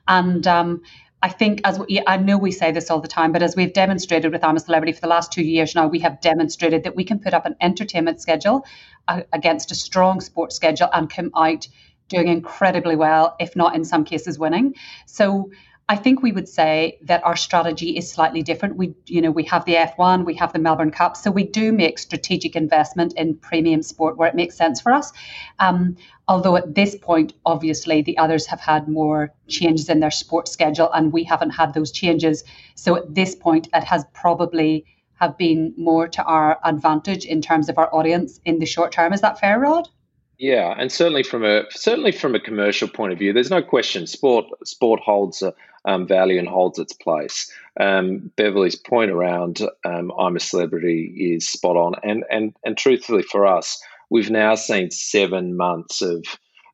[0.06, 0.82] And um,
[1.22, 3.72] I think, as we, I know we say this all the time, but as we've
[3.72, 6.96] demonstrated with I'm a Celebrity for the last two years now, we have demonstrated that
[6.96, 8.66] we can put up an entertainment schedule
[9.08, 11.66] uh, against a strong sports schedule and come out
[12.08, 14.74] doing incredibly well, if not in some cases winning.
[15.06, 15.50] So
[15.88, 18.76] I think we would say that our strategy is slightly different.
[18.76, 21.72] We, you know, we have the F1, we have the Melbourne Cup, so we do
[21.72, 25.12] make strategic investment in premium sport where it makes sense for us.
[25.58, 25.96] Um,
[26.28, 30.90] although at this point, obviously, the others have had more changes in their sports schedule,
[30.92, 32.44] and we haven't had those changes.
[32.74, 37.68] So at this point, it has probably have been more to our advantage in terms
[37.68, 39.12] of our audience in the short term.
[39.12, 39.88] Is that fair, Rod?
[40.42, 44.08] Yeah, and certainly from a certainly from a commercial point of view, there's no question
[44.08, 45.40] sport sport holds
[45.84, 47.48] um, value and holds its place.
[47.78, 53.22] Um, Beverley's point around um, I'm a celebrity is spot on, and and and truthfully
[53.22, 56.24] for us, we've now seen seven months of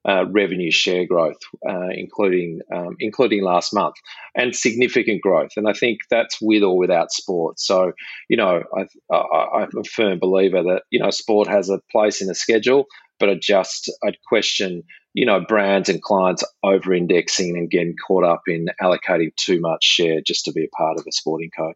[0.08, 1.36] uh, revenue share growth,
[1.68, 3.96] uh, including um, including last month,
[4.34, 5.50] and significant growth.
[5.58, 7.60] And I think that's with or without sport.
[7.60, 7.92] So,
[8.30, 12.30] you know, I, I'm a firm believer that you know sport has a place in
[12.30, 12.86] a schedule,
[13.18, 14.84] but I just I'd question
[15.18, 19.82] you know, brands and clients over indexing and getting caught up in allocating too much
[19.82, 21.74] share just to be a part of a sporting code.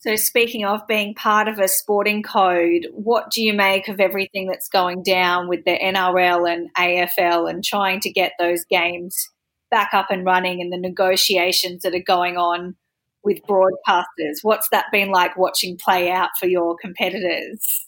[0.00, 4.46] So, speaking of being part of a sporting code, what do you make of everything
[4.46, 9.28] that's going down with the NRL and AFL and trying to get those games
[9.70, 12.76] back up and running and the negotiations that are going on
[13.24, 14.38] with broadcasters?
[14.40, 17.87] What's that been like watching play out for your competitors?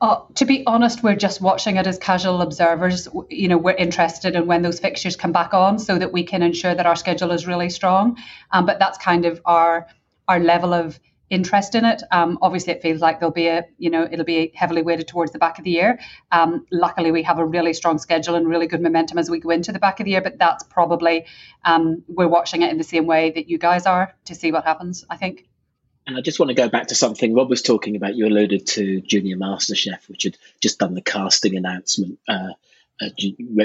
[0.00, 3.08] Uh, to be honest, we're just watching it as casual observers.
[3.30, 6.42] You know, we're interested in when those fixtures come back on so that we can
[6.42, 8.18] ensure that our schedule is really strong.
[8.50, 9.86] Um, but that's kind of our
[10.26, 10.98] our level of
[11.30, 12.02] interest in it.
[12.10, 15.32] Um, obviously, it feels like there'll be a, you know, it'll be heavily weighted towards
[15.32, 15.98] the back of the year.
[16.32, 19.50] Um, luckily, we have a really strong schedule and really good momentum as we go
[19.50, 20.22] into the back of the year.
[20.22, 21.26] But that's probably
[21.64, 24.64] um, we're watching it in the same way that you guys are to see what
[24.64, 25.04] happens.
[25.08, 25.46] I think.
[26.06, 28.14] And I just want to go back to something Rod was talking about.
[28.14, 32.50] You alluded to Junior MasterChef, which had just done the casting announcement uh,
[33.00, 33.08] uh,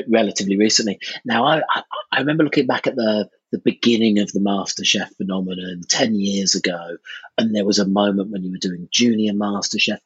[0.07, 0.99] relatively recently.
[1.25, 5.81] Now, I, I, I remember looking back at the the beginning of the MasterChef phenomenon
[5.87, 6.97] 10 years ago.
[7.37, 9.97] And there was a moment when you were doing Junior MasterChef.
[9.97, 9.99] I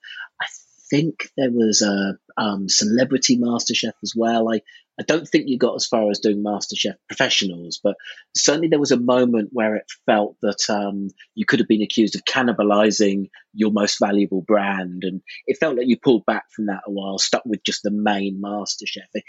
[0.94, 4.54] think there was a um, Celebrity MasterChef as well.
[4.54, 4.62] I,
[5.00, 7.96] I don't think you got as far as doing MasterChef professionals, but
[8.38, 12.14] certainly there was a moment where it felt that um, you could have been accused
[12.14, 15.02] of cannibalizing your most valuable brand.
[15.04, 17.90] And it felt like you pulled back from that a while, stuck with just the
[17.92, 19.22] main MasterChef.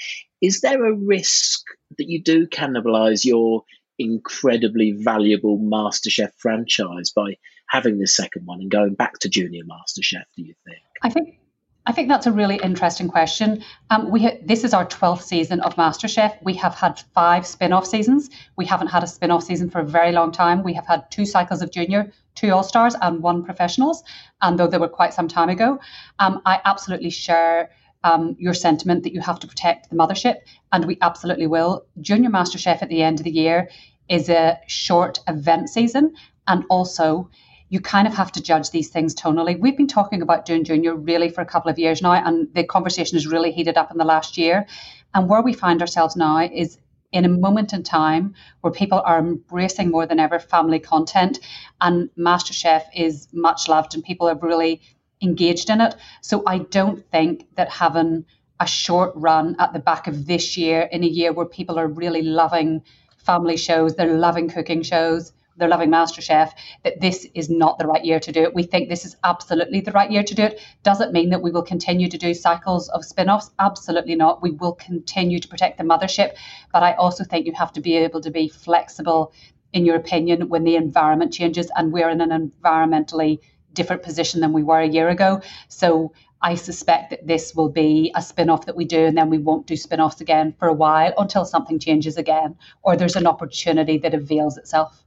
[0.43, 1.63] Is there a risk
[1.97, 3.63] that you do cannibalize your
[3.99, 7.37] incredibly valuable MasterChef franchise by
[7.71, 10.25] having this second one and going back to Junior MasterChef?
[10.37, 10.83] Do you think?
[11.03, 11.39] I think
[11.87, 13.63] I think that's a really interesting question.
[13.91, 16.43] Um, we ha- this is our twelfth season of MasterChef.
[16.43, 18.31] We have had five spin-off seasons.
[18.57, 20.63] We haven't had a spin-off season for a very long time.
[20.63, 24.03] We have had two cycles of junior, two all stars, and one professionals.
[24.41, 25.79] And though they were quite some time ago,
[26.19, 27.71] um, I absolutely share.
[28.07, 30.41] Um, your sentiment that you have to protect the mothership,
[30.73, 31.87] and we absolutely will.
[32.03, 33.71] Junior MasterChef at the end of the year
[34.11, 36.15] is a short event season,
[36.47, 37.31] and also
[37.75, 39.59] you kind of have to judge these things tonally.
[39.59, 42.63] We've been talking about doing junior really for a couple of years now, and the
[42.63, 44.67] conversation has really heated up in the last year.
[45.13, 46.79] And where we find ourselves now is
[47.11, 51.41] in a moment in time where people are embracing more than ever family content,
[51.81, 54.81] and MasterChef is much loved, and people are really
[55.21, 55.97] engaged in it.
[56.21, 58.25] So I don't think that having
[58.61, 61.89] a short run at the back of this year in a year where people are
[61.89, 62.83] really loving
[63.17, 68.05] family shows, they're loving cooking shows, they're loving MasterChef, that this is not the right
[68.05, 68.55] year to do it.
[68.55, 70.61] We think this is absolutely the right year to do it.
[70.83, 73.51] Does it mean that we will continue to do cycles of spin offs?
[73.59, 74.43] Absolutely not.
[74.43, 76.37] We will continue to protect the mothership.
[76.73, 79.33] But I also think you have to be able to be flexible
[79.73, 81.71] in your opinion when the environment changes.
[81.77, 83.39] And we're in an environmentally
[83.73, 85.43] different position than we were a year ago.
[85.69, 89.31] So I suspect that this will be a spin off that we do, and then
[89.31, 93.17] we won't do spin offs again for a while until something changes again or there's
[93.17, 95.05] an opportunity that avails itself.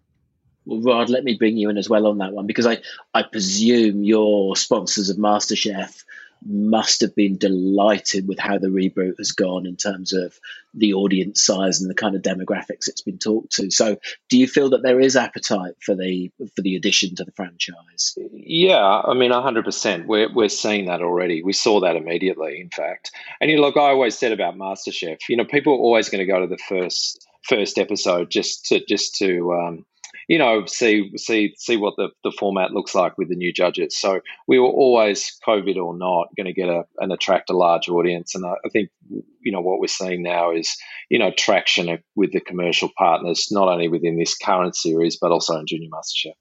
[0.67, 2.79] Well, Rod, let me bring you in as well on that one because I,
[3.13, 6.03] I presume your sponsors of MasterChef
[6.45, 10.39] must have been delighted with how the reboot has gone in terms of
[10.73, 13.71] the audience size and the kind of demographics it's been talked to.
[13.71, 13.97] So,
[14.29, 18.17] do you feel that there is appetite for the for the addition to the franchise?
[18.33, 20.07] Yeah, I mean, hundred percent.
[20.07, 21.41] We're we're seeing that already.
[21.43, 23.11] We saw that immediately, in fact.
[23.41, 25.17] And you know, look, I always said about MasterChef.
[25.29, 28.83] You know, people are always going to go to the first first episode just to
[28.85, 29.85] just to um,
[30.27, 33.97] you know, see see see what the, the format looks like with the new judges.
[33.97, 37.87] So we were always, COVID or not, going to get a, and attract a large
[37.87, 38.35] audience.
[38.35, 40.75] And I, I think, you know, what we're seeing now is,
[41.09, 45.57] you know, traction with the commercial partners, not only within this current series, but also
[45.57, 46.33] in Junior MasterChef.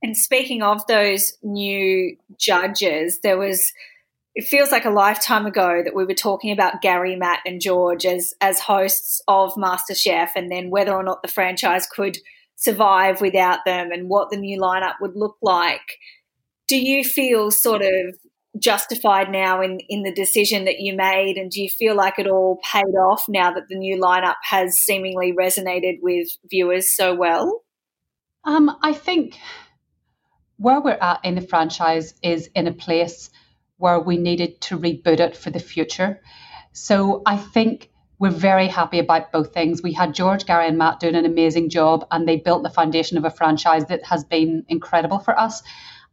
[0.00, 3.72] And speaking of those new judges, there was
[4.36, 8.06] it feels like a lifetime ago that we were talking about Gary, Matt, and George
[8.06, 12.18] as as hosts of MasterChef, and then whether or not the franchise could
[12.58, 15.98] survive without them and what the new lineup would look like.
[16.66, 18.18] Do you feel sort of
[18.58, 21.36] justified now in, in the decision that you made?
[21.36, 24.76] And do you feel like it all paid off now that the new lineup has
[24.76, 27.62] seemingly resonated with viewers so well?
[28.44, 29.38] Um, I think
[30.56, 33.30] where we're at in the franchise is in a place
[33.76, 36.20] where we needed to reboot it for the future.
[36.72, 39.82] So I think we're very happy about both things.
[39.82, 43.16] We had George, Gary, and Matt doing an amazing job, and they built the foundation
[43.16, 45.62] of a franchise that has been incredible for us.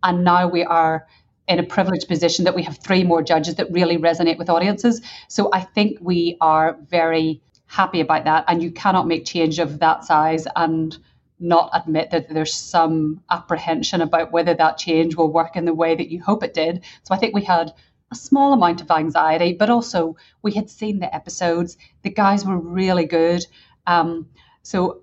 [0.04, 1.08] And now we are
[1.48, 5.02] in a privileged position that we have three more judges that really resonate with audiences.
[5.28, 8.46] So I think we are very happy about that.
[8.48, 10.98] And you cannot make change of that size and
[11.40, 15.96] not admit that there's some apprehension about whether that change will work in the way
[15.96, 16.84] that you hope it did.
[17.04, 17.74] So I think we had
[18.16, 21.78] a small amount of anxiety, but also we had seen the episodes.
[22.02, 23.46] The guys were really good.
[23.86, 24.30] Um,
[24.64, 25.02] so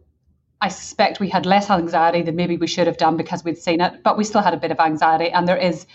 [0.60, 3.80] I suspect we had less anxiety than maybe we should have done because we'd seen
[3.80, 5.30] it, but we still had a bit of anxiety.
[5.30, 5.86] And there is,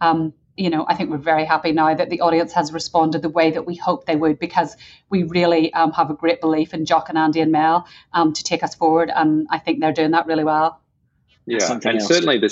[0.00, 3.28] um, you know, I think we're very happy now that the audience has responded the
[3.28, 4.76] way that we hoped they would because
[5.10, 8.42] we really um, have a great belief in Jock and Andy and Mel um, to
[8.42, 9.10] take us forward.
[9.14, 10.80] And I think they're doing that really well.
[11.46, 12.48] Yeah, and certainly the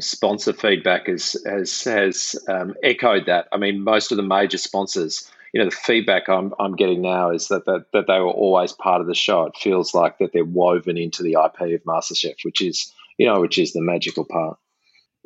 [0.00, 3.48] sponsor feedback has has has um, echoed that.
[3.52, 7.30] I mean, most of the major sponsors, you know, the feedback I'm I'm getting now
[7.30, 9.44] is that that, that they were always part of the show.
[9.44, 13.40] It feels like that they're woven into the IP of MasterChef, which is you know,
[13.40, 14.58] which is the magical part.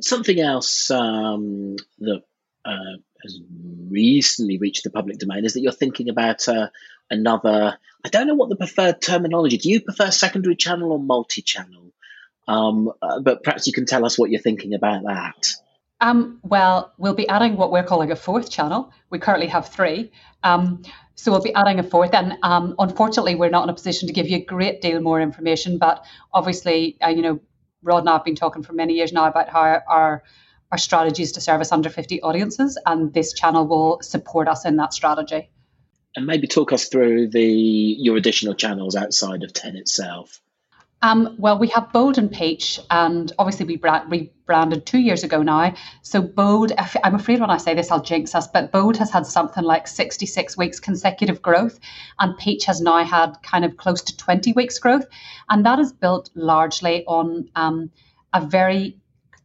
[0.00, 2.22] Something else um, that
[2.64, 3.40] uh, has
[3.90, 6.68] recently reached the public domain is that you're thinking about uh,
[7.10, 7.78] another.
[8.04, 9.58] I don't know what the preferred terminology.
[9.58, 11.92] Do you prefer secondary channel or multi-channel?
[12.48, 15.52] Um, uh, but perhaps you can tell us what you're thinking about that.
[16.00, 18.92] Um, well, we'll be adding what we're calling a fourth channel.
[19.10, 20.10] We currently have three.
[20.42, 20.82] Um,
[21.14, 22.14] so we'll be adding a fourth.
[22.14, 25.20] And um, unfortunately, we're not in a position to give you a great deal more
[25.20, 25.78] information.
[25.78, 27.40] But obviously, uh, you know,
[27.82, 30.22] Rod and I have been talking for many years now about how our
[30.70, 34.76] our strategy is to service under 50 audiences, and this channel will support us in
[34.76, 35.50] that strategy.
[36.14, 40.40] And maybe talk us through the your additional channels outside of Ten itself.
[41.00, 45.42] Um, well, we have Bold and Peach, and obviously we brand, rebranded two years ago
[45.42, 45.74] now.
[46.02, 46.72] So Bold,
[47.04, 49.86] I'm afraid when I say this, I'll jinx us, but Bold has had something like
[49.86, 51.78] 66 weeks consecutive growth,
[52.18, 55.06] and Peach has now had kind of close to 20 weeks growth,
[55.48, 57.90] and that is built largely on um,
[58.32, 58.98] a very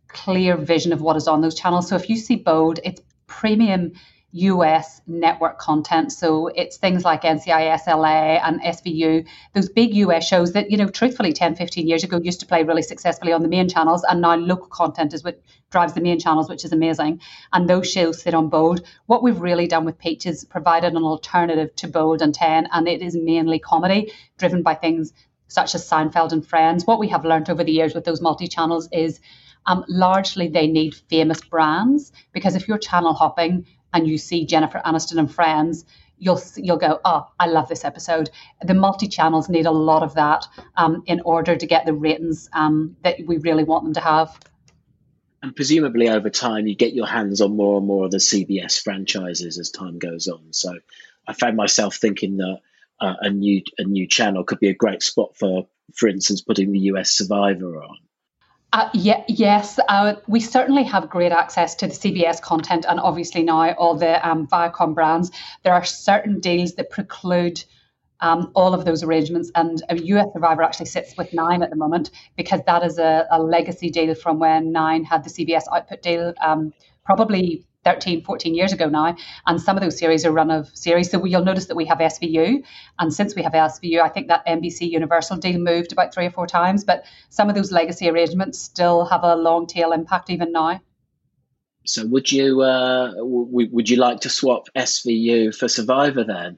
[0.07, 1.87] clear vision of what is on those channels.
[1.87, 3.93] So if you see Bold, it's premium
[4.33, 6.11] US network content.
[6.11, 10.89] So it's things like NCIS LA and SVU, those big US shows that, you know,
[10.89, 14.03] truthfully 10, 15 years ago used to play really successfully on the main channels.
[14.03, 17.21] And now local content is what drives the main channels, which is amazing.
[17.51, 18.81] And those shows sit on Bold.
[19.05, 22.69] What we've really done with Peach is provided an alternative to Bold and 10.
[22.71, 25.13] And it is mainly comedy driven by things
[25.47, 26.87] such as Seinfeld and Friends.
[26.87, 29.19] What we have learned over the years with those multi channels is
[29.67, 34.81] um, largely they need famous brands because if you're channel hopping, and you see Jennifer
[34.85, 35.85] Aniston and Friends,
[36.17, 38.29] you'll you'll go, oh, I love this episode.
[38.63, 42.49] The multi channels need a lot of that um, in order to get the ratings
[42.53, 44.37] um, that we really want them to have.
[45.41, 48.81] And presumably over time, you get your hands on more and more of the CBS
[48.81, 50.53] franchises as time goes on.
[50.53, 50.73] So
[51.27, 52.59] I found myself thinking that
[52.99, 56.71] uh, a new a new channel could be a great spot for, for instance, putting
[56.71, 57.97] the US Survivor on.
[58.73, 63.43] Uh, yeah, yes, uh, we certainly have great access to the CBS content, and obviously
[63.43, 65.29] now all the um, Viacom brands.
[65.61, 67.63] There are certain deals that preclude
[68.19, 71.75] um, all of those arrangements, and a US Survivor actually sits with Nine at the
[71.75, 76.01] moment because that is a, a legacy deal from when Nine had the CBS output
[76.01, 76.73] deal, um,
[77.05, 79.15] probably 13, 14 years ago now.
[79.45, 81.11] And some of those series are run of series.
[81.11, 82.63] So you'll notice that we have SVU.
[82.99, 86.31] And since we have SVU, I think that NBC Universal deal moved about three or
[86.31, 86.83] four times.
[86.83, 90.81] But some of those legacy arrangements still have a long tail impact even now.
[91.85, 96.57] So would you uh, w- would you like to swap SVU for Survivor then?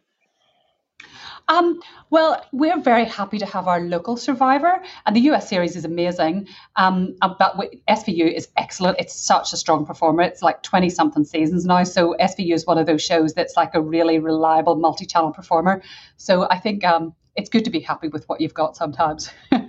[1.48, 1.80] Um,
[2.10, 6.48] well, we're very happy to have our local survivor, and the US series is amazing.
[6.76, 7.56] Um, uh, but
[7.88, 9.00] SVU is excellent.
[9.00, 10.24] It's such a strong performer.
[10.24, 11.84] It's like 20 something seasons now.
[11.84, 15.82] So SVU is one of those shows that's like a really reliable multi channel performer.
[16.18, 19.30] So I think um, it's good to be happy with what you've got sometimes.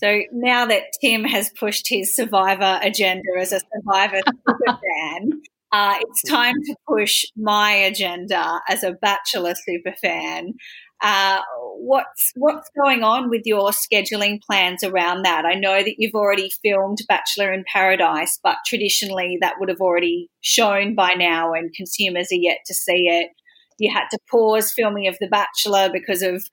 [0.00, 4.78] So now that Tim has pushed his Survivor agenda as a Survivor super
[5.12, 5.30] fan,
[5.72, 10.54] uh, it's time to push my agenda as a Bachelor super fan.
[11.02, 11.40] Uh,
[11.78, 15.44] what's what's going on with your scheduling plans around that?
[15.46, 20.28] I know that you've already filmed Bachelor in Paradise, but traditionally that would have already
[20.40, 23.30] shown by now, and consumers are yet to see it.
[23.78, 26.44] You had to pause filming of The Bachelor because of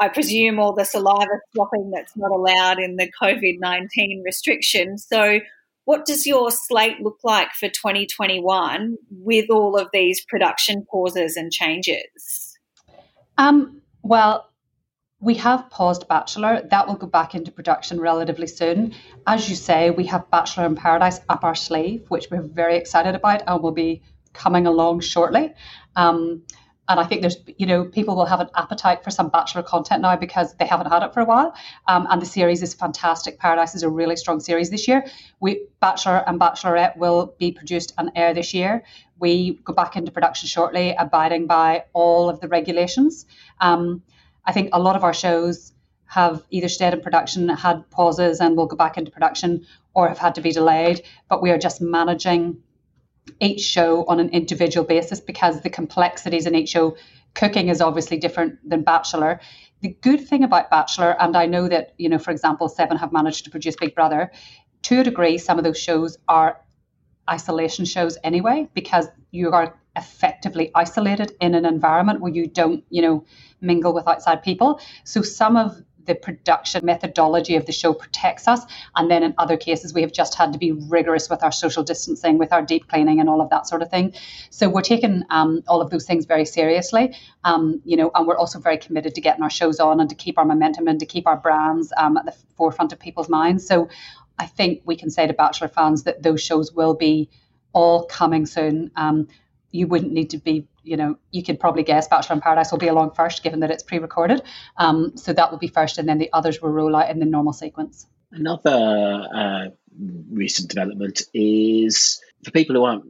[0.00, 5.06] I presume all the saliva swapping that's not allowed in the COVID 19 restrictions.
[5.08, 5.40] So,
[5.84, 11.50] what does your slate look like for 2021 with all of these production pauses and
[11.50, 12.58] changes?
[13.38, 14.50] Um, well,
[15.20, 16.62] we have paused Bachelor.
[16.70, 18.94] That will go back into production relatively soon.
[19.26, 23.14] As you say, we have Bachelor in Paradise up our sleeve, which we're very excited
[23.14, 24.02] about and will be
[24.34, 25.54] coming along shortly.
[25.96, 26.42] Um,
[26.88, 30.02] and I think there's, you know, people will have an appetite for some Bachelor content
[30.02, 31.54] now because they haven't had it for a while.
[31.88, 33.40] Um, and the series is fantastic.
[33.40, 35.04] Paradise is a really strong series this year.
[35.40, 38.84] We Bachelor and Bachelorette will be produced and air this year.
[39.18, 43.26] We go back into production shortly, abiding by all of the regulations.
[43.60, 44.02] Um,
[44.44, 45.72] I think a lot of our shows
[46.06, 50.18] have either stayed in production, had pauses, and will go back into production, or have
[50.18, 51.02] had to be delayed.
[51.28, 52.62] But we are just managing
[53.40, 56.96] each show on an individual basis because the complexities in each show
[57.34, 59.40] cooking is obviously different than Bachelor.
[59.80, 63.12] The good thing about Bachelor, and I know that, you know, for example, Seven have
[63.12, 64.30] managed to produce Big Brother,
[64.82, 66.60] to a degree, some of those shows are
[67.28, 73.02] isolation shows anyway, because you are effectively isolated in an environment where you don't, you
[73.02, 73.24] know,
[73.60, 74.80] mingle with outside people.
[75.04, 78.64] So some of the production methodology of the show protects us.
[78.94, 81.82] And then in other cases, we have just had to be rigorous with our social
[81.82, 84.14] distancing, with our deep cleaning, and all of that sort of thing.
[84.50, 88.38] So we're taking um, all of those things very seriously, um, you know, and we're
[88.38, 91.06] also very committed to getting our shows on and to keep our momentum and to
[91.06, 93.66] keep our brands um, at the forefront of people's minds.
[93.66, 93.88] So
[94.38, 97.30] I think we can say to Bachelor fans that those shows will be
[97.72, 98.90] all coming soon.
[98.96, 99.28] Um,
[99.70, 102.78] you wouldn't need to be, you know, you could probably guess Bachelor in Paradise will
[102.78, 104.42] be along first, given that it's pre-recorded.
[104.76, 107.26] Um, so that will be first, and then the others will roll out in the
[107.26, 108.06] normal sequence.
[108.32, 109.64] Another uh,
[110.30, 113.04] recent development is for people who aren't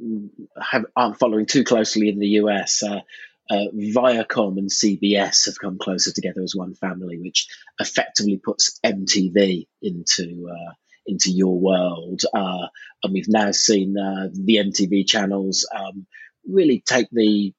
[0.60, 2.82] have, aren't following too closely in the US.
[2.82, 3.00] Uh,
[3.48, 7.46] uh, Viacom and CBS have come closer together as one family, which
[7.78, 10.72] effectively puts MTV into uh,
[11.06, 12.22] into your world.
[12.34, 12.66] Uh,
[13.02, 16.06] and we've now seen uh, the MTV channels um,
[16.48, 17.52] really take the,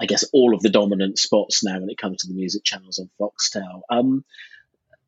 [0.00, 2.98] I guess, all of the dominant spots now when it comes to the music channels
[2.98, 3.82] on Foxtel.
[3.90, 4.24] Um,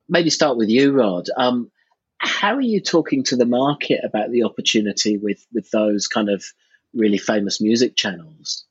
[0.09, 1.29] maybe start with you, Rod.
[1.37, 1.71] Um,
[2.19, 6.45] how are you talking to the market about the opportunity with with those kind of
[6.93, 8.68] really famous music channels?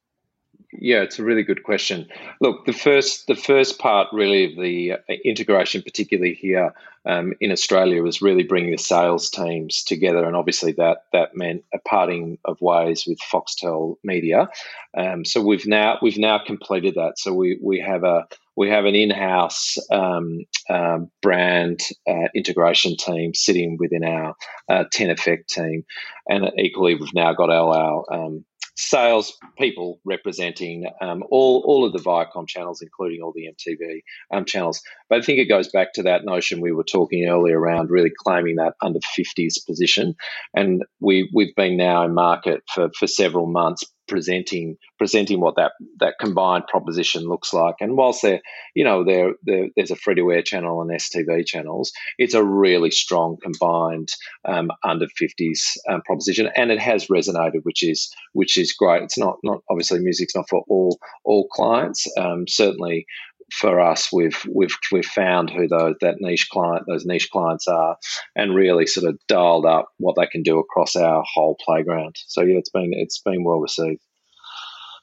[0.80, 2.08] Yeah, it's a really good question.
[2.40, 6.74] Look, the first the first part really of the uh, integration, particularly here
[7.06, 11.64] um, in Australia, was really bringing the sales teams together, and obviously that that meant
[11.74, 14.50] a parting of ways with Foxtel Media.
[14.96, 17.18] Um, so we've now we've now completed that.
[17.18, 23.34] So we we have a we have an in-house um, uh, brand uh, integration team
[23.34, 24.36] sitting within our
[24.70, 25.86] uh, Ten Effect team,
[26.30, 28.46] and equally we've now got our, our um,
[28.78, 34.02] sales people representing um, all, all of the Viacom channels, including all the MTV
[34.32, 34.82] um, channels.
[35.10, 38.12] But I think it goes back to that notion we were talking earlier around really
[38.24, 40.16] claiming that under 50s position.
[40.56, 45.74] And we, we've been now in market for, for several months presenting presenting what that
[46.00, 47.76] that combined proposition looks like.
[47.80, 48.42] And whilst there,
[48.76, 52.44] you know, there, there there's a free to air channel and STV channels, it's a
[52.44, 54.10] really strong combined
[54.46, 59.04] um, under 50s um, proposition, and it has resonated, which is which is great.
[59.04, 62.08] It's not not obviously music's not for all all clients.
[62.18, 63.06] Um, certainly
[63.52, 67.98] for us, we've we've we've found who those that niche client those niche clients are,
[68.36, 72.16] and really sort of dialed up what they can do across our whole playground.
[72.28, 74.02] So yeah, it's been it's been well received.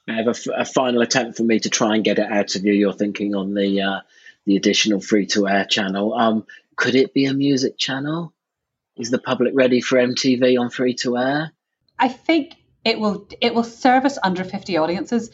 [0.07, 2.63] I have a, a final attempt for me to try and get it out of
[2.63, 2.73] you.
[2.73, 3.99] You're thinking on the uh,
[4.45, 6.13] the additional free to air channel.
[6.13, 8.33] Um, could it be a music channel?
[8.95, 11.51] Is the public ready for MTV on free to air?
[11.97, 15.31] I think it will it will service under 50 audiences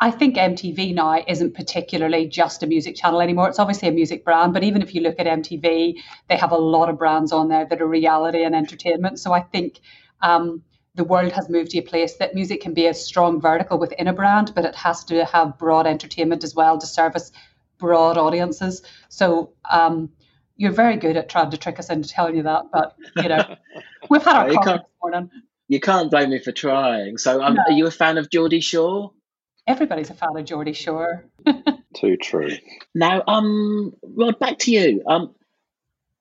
[0.00, 3.48] I think MTV now isn't particularly just a music channel anymore.
[3.48, 5.94] It's obviously a music brand, but even if you look at MTV,
[6.28, 9.18] they have a lot of brands on there that are reality and entertainment.
[9.18, 9.80] So I think
[10.22, 10.62] um,
[10.94, 14.06] the world has moved to a place that music can be a strong vertical within
[14.06, 17.32] a brand, but it has to have broad entertainment as well to service
[17.78, 18.82] broad audiences.
[19.08, 20.10] So um,
[20.56, 23.56] you're very good at trying to trick us into telling you that, but you know,
[24.08, 25.30] we've had our coffee this morning.
[25.66, 27.18] You can't blame me for trying.
[27.18, 27.62] So, um, no.
[27.66, 29.12] are you a fan of Geordie Shore?
[29.68, 31.24] Everybody's a fan of Geordie Shore.
[31.94, 32.56] Too true.
[32.94, 35.02] Now, um, Rod, back to you.
[35.06, 35.34] Um,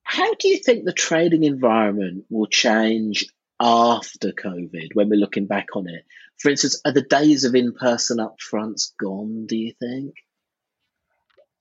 [0.04, 3.26] how do you think the trading environment will change
[3.60, 6.06] after COVID when we're looking back on it?
[6.38, 9.48] For instance, are the days of in-person upfronts gone?
[9.48, 10.16] Do you think?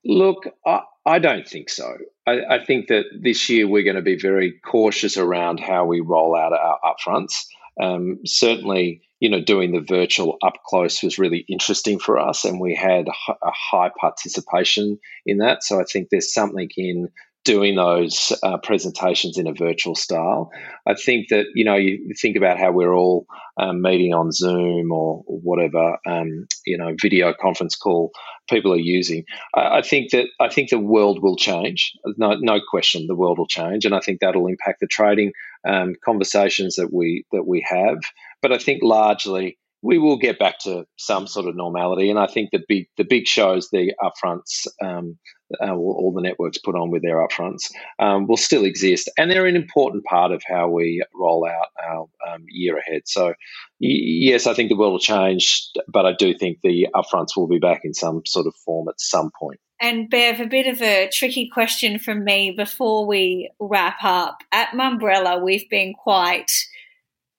[0.05, 1.97] Look, I, I don't think so.
[2.27, 6.01] I, I, think that this year we're going to be very cautious around how we
[6.01, 7.47] roll out our upfronts.
[7.81, 12.61] Um, certainly, you know, doing the virtual up close was really interesting for us, and
[12.61, 15.65] we had a high participation in that.
[15.65, 17.09] So I think there's something in
[17.47, 20.51] doing those uh, presentations in a virtual style.
[20.85, 24.93] I think that you know you think about how we're all um, meeting on Zoom
[24.93, 28.11] or, whatever um, you know video conference call
[28.51, 29.25] people are using.
[29.55, 31.93] I, I, think that I think the world will change.
[32.19, 35.33] No, no question, the world will change, and I think that'll impact the trading
[35.67, 37.99] um, conversations that we that we have.
[38.43, 42.11] But I think largely we will get back to some sort of normality.
[42.11, 45.19] And I think the big the big shows, the upfronts, um,
[45.63, 49.47] uh, all the networks put on with their upfronts, um, will still exist, and they're
[49.47, 53.03] an important part of how we roll out our um, year ahead.
[53.07, 53.35] So, y-
[53.81, 57.59] yes, I think the world will change, but I do think the upfronts will be
[57.61, 59.61] back in some sort of form at some point.
[59.81, 64.39] And Bev, a bit of a tricky question from me before we wrap up.
[64.51, 66.51] At Mumbrella, we've been quite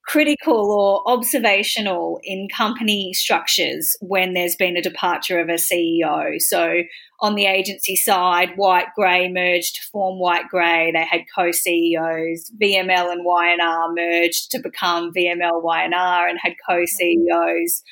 [0.08, 6.40] critical or observational in company structures when there's been a departure of a CEO.
[6.40, 6.82] So
[7.20, 10.92] on the agency side, White Grey merged to form White Grey.
[10.92, 12.52] They had co-CEOs.
[12.62, 17.82] VML and Y&R merged to become VML Y&R and had co-CEOs.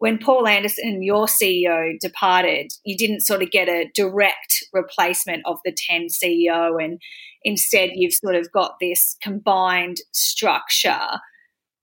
[0.00, 5.58] When Paul Anderson, your CEO, departed, you didn't sort of get a direct replacement of
[5.64, 7.00] the 10 CEO, and
[7.44, 11.20] instead you've sort of got this combined structure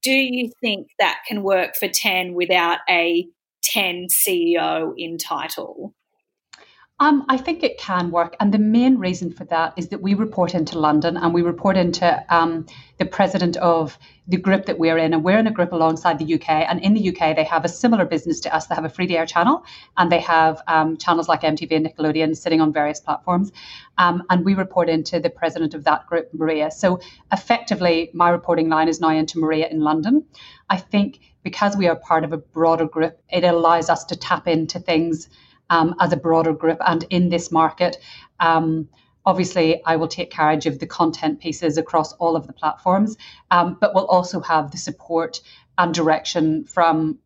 [0.07, 3.27] do you think that can work for 10 without a
[3.63, 5.93] 10 CEO in title?
[6.99, 8.35] Um, I think it can work.
[8.39, 11.77] And the main reason for that is that we report into London and we report
[11.77, 12.65] into um,
[12.97, 15.13] the president of the group that we're in.
[15.13, 16.49] And we're in a group alongside the UK.
[16.49, 18.65] And in the UK, they have a similar business to us.
[18.65, 19.63] They have a free to air channel
[19.95, 23.51] and they have um, channels like MTV and Nickelodeon sitting on various platforms.
[23.99, 26.71] Um, and we report into the president of that group, Maria.
[26.71, 26.99] So
[27.31, 30.25] effectively, my reporting line is now into Maria in London.
[30.67, 34.47] I think because we are part of a broader group, it allows us to tap
[34.47, 35.29] into things
[35.69, 37.97] um, as a broader group and in this market.
[38.39, 38.89] Um,
[39.25, 43.17] obviously, I will take carriage of the content pieces across all of the platforms,
[43.51, 45.41] um, but we'll also have the support
[45.77, 47.19] and direction from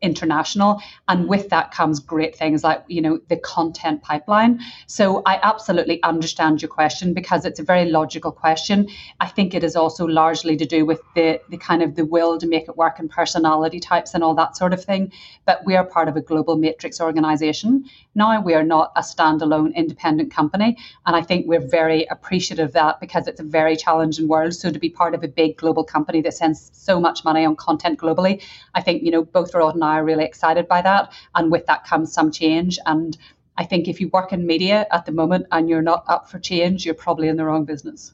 [0.00, 0.80] international.
[1.08, 4.60] And with that comes great things like you know the content pipeline.
[4.86, 8.88] So i absolutely understand your question because it's a very logical question.
[9.20, 12.38] I think it is also largely to do with the the kind of the will
[12.38, 15.12] to make it work and personality types and all that sort of thing.
[15.46, 17.84] But we are part of a global matrix organization.
[18.14, 20.76] Now we are not a standalone independent company.
[21.06, 24.54] And i think we're very appreciative of that because it's a very challenging world.
[24.54, 27.56] So to be part of a big global company that sends so much money on
[27.56, 28.42] content globally
[28.74, 31.12] i think you know both Rod and I are really excited by that.
[31.34, 32.78] And with that comes some change.
[32.86, 33.16] And
[33.56, 36.38] I think if you work in media at the moment and you're not up for
[36.38, 38.12] change, you're probably in the wrong business.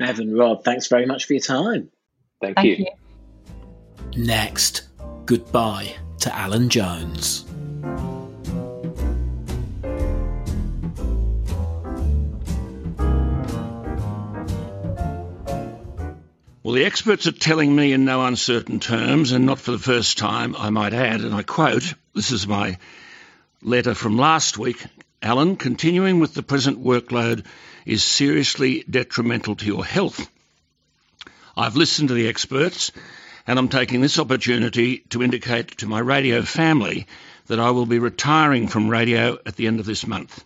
[0.00, 1.90] Evan, Rod, thanks very much for your time.
[2.40, 2.86] Thank, Thank you.
[2.86, 4.24] you.
[4.24, 4.88] Next,
[5.26, 7.44] goodbye to Alan Jones.
[16.62, 20.16] Well, the experts are telling me in no uncertain terms, and not for the first
[20.16, 22.78] time, I might add, and I quote this is my
[23.62, 24.84] letter from last week
[25.20, 27.44] Alan, continuing with the present workload
[27.84, 30.28] is seriously detrimental to your health.
[31.56, 32.92] I've listened to the experts,
[33.44, 37.08] and I'm taking this opportunity to indicate to my radio family
[37.48, 40.44] that I will be retiring from radio at the end of this month.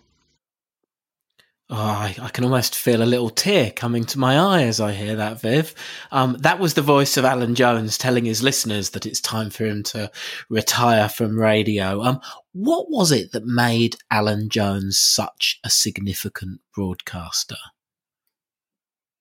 [1.68, 4.92] Oh, I, I, can almost feel a little tear coming to my eye as I
[4.92, 5.74] hear that, Viv.
[6.12, 9.64] Um, that was the voice of Alan Jones telling his listeners that it's time for
[9.64, 10.12] him to
[10.48, 12.02] retire from radio.
[12.02, 12.20] Um,
[12.52, 17.56] what was it that made Alan Jones such a significant broadcaster?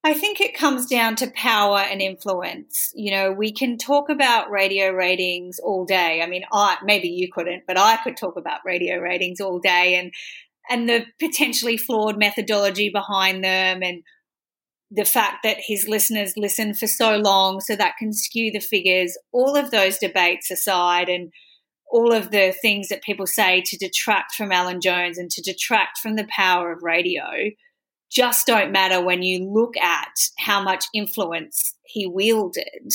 [0.05, 2.91] I think it comes down to power and influence.
[2.93, 6.21] You know, we can talk about radio ratings all day.
[6.21, 9.95] I mean, I maybe you couldn't, but I could talk about radio ratings all day
[9.95, 10.13] and
[10.69, 14.03] and the potentially flawed methodology behind them and
[14.91, 19.17] the fact that his listeners listen for so long so that can skew the figures
[19.31, 21.31] all of those debates aside and
[21.91, 25.97] all of the things that people say to detract from Alan Jones and to detract
[25.99, 27.51] from the power of radio
[28.11, 32.91] just don't matter when you look at how much influence he wielded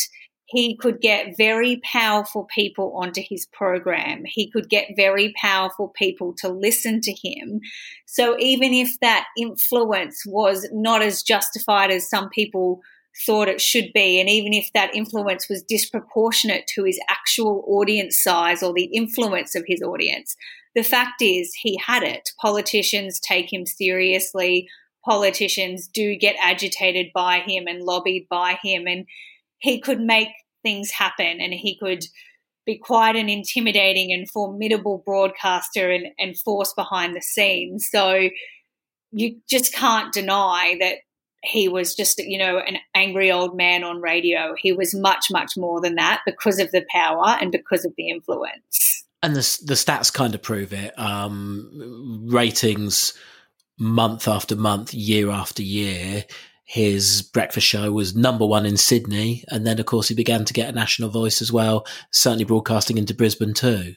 [0.50, 4.24] he could get very powerful people onto his program.
[4.26, 7.60] He could get very powerful people to listen to him.
[8.06, 12.80] So even if that influence was not as justified as some people
[13.26, 18.20] thought it should be, and even if that influence was disproportionate to his actual audience
[18.20, 20.34] size or the influence of his audience,
[20.74, 22.28] the fact is he had it.
[22.40, 24.66] Politicians take him seriously.
[25.04, 28.88] Politicians do get agitated by him and lobbied by him.
[28.88, 29.06] And
[29.60, 30.28] he could make
[30.62, 32.04] things happen and he could
[32.66, 37.88] be quite an intimidating and formidable broadcaster and, and force behind the scenes.
[37.90, 38.28] So
[39.12, 40.96] you just can't deny that
[41.42, 44.54] he was just, you know, an angry old man on radio.
[44.58, 48.10] He was much, much more than that because of the power and because of the
[48.10, 49.04] influence.
[49.22, 50.98] And the the stats kind of prove it.
[50.98, 53.14] Um, ratings
[53.78, 56.24] month after month, year after year
[56.70, 59.42] his breakfast show was number one in Sydney.
[59.48, 62.96] And then, of course, he began to get a national voice as well, certainly broadcasting
[62.96, 63.94] into Brisbane too.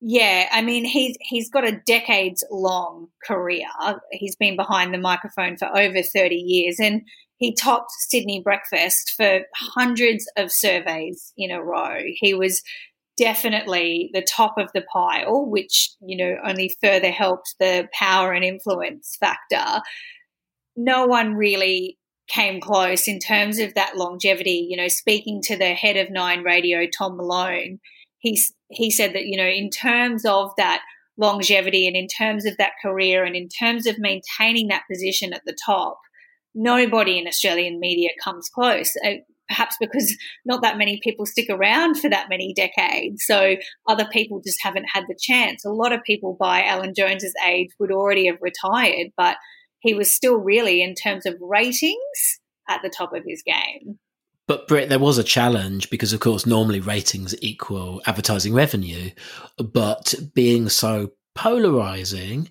[0.00, 3.66] Yeah, I mean, he's he's got a decades long career.
[4.12, 7.02] He's been behind the microphone for over 30 years and
[7.36, 11.98] he topped Sydney Breakfast for hundreds of surveys in a row.
[12.14, 12.62] He was
[13.18, 18.42] definitely the top of the pile, which, you know, only further helped the power and
[18.42, 19.82] influence factor
[20.76, 21.98] no one really
[22.28, 24.66] came close in terms of that longevity.
[24.68, 27.78] You know, speaking to the head of Nine Radio, Tom Malone,
[28.18, 30.82] he he said that you know, in terms of that
[31.18, 35.42] longevity and in terms of that career and in terms of maintaining that position at
[35.44, 35.98] the top,
[36.54, 38.94] nobody in Australian media comes close.
[39.04, 39.14] Uh,
[39.48, 40.16] perhaps because
[40.46, 43.24] not that many people stick around for that many decades.
[43.26, 43.56] So
[43.86, 45.64] other people just haven't had the chance.
[45.64, 49.36] A lot of people by Alan Jones's age would already have retired, but
[49.82, 53.98] he was still really, in terms of ratings, at the top of his game.
[54.48, 59.10] But Britt, there was a challenge because, of course, normally ratings equal advertising revenue,
[59.56, 62.50] but being so polarizing,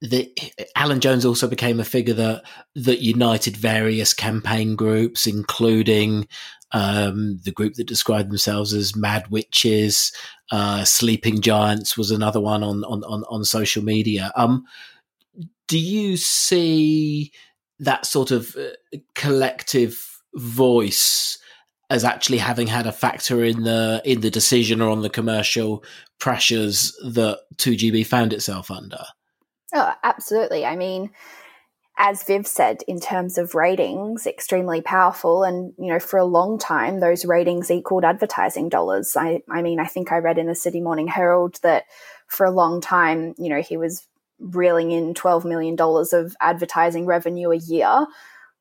[0.00, 0.28] that
[0.76, 2.44] Alan Jones also became a figure that
[2.76, 6.28] that united various campaign groups, including
[6.72, 10.12] um, the group that described themselves as Mad Witches.
[10.52, 14.32] Uh, Sleeping Giants was another one on on on, on social media.
[14.36, 14.64] Um,
[15.68, 17.32] do you see
[17.78, 21.38] that sort of uh, collective voice
[21.90, 25.84] as actually having had a factor in the in the decision or on the commercial
[26.18, 29.04] pressures that 2GB found itself under?
[29.74, 30.64] Oh, absolutely.
[30.64, 31.10] I mean,
[31.98, 35.44] as Viv said, in terms of ratings, extremely powerful.
[35.44, 39.16] And, you know, for a long time, those ratings equaled advertising dollars.
[39.16, 41.84] I, I mean, I think I read in the Sydney Morning Herald that
[42.28, 44.06] for a long time, you know, he was
[44.38, 48.06] reeling in $12 million of advertising revenue a year.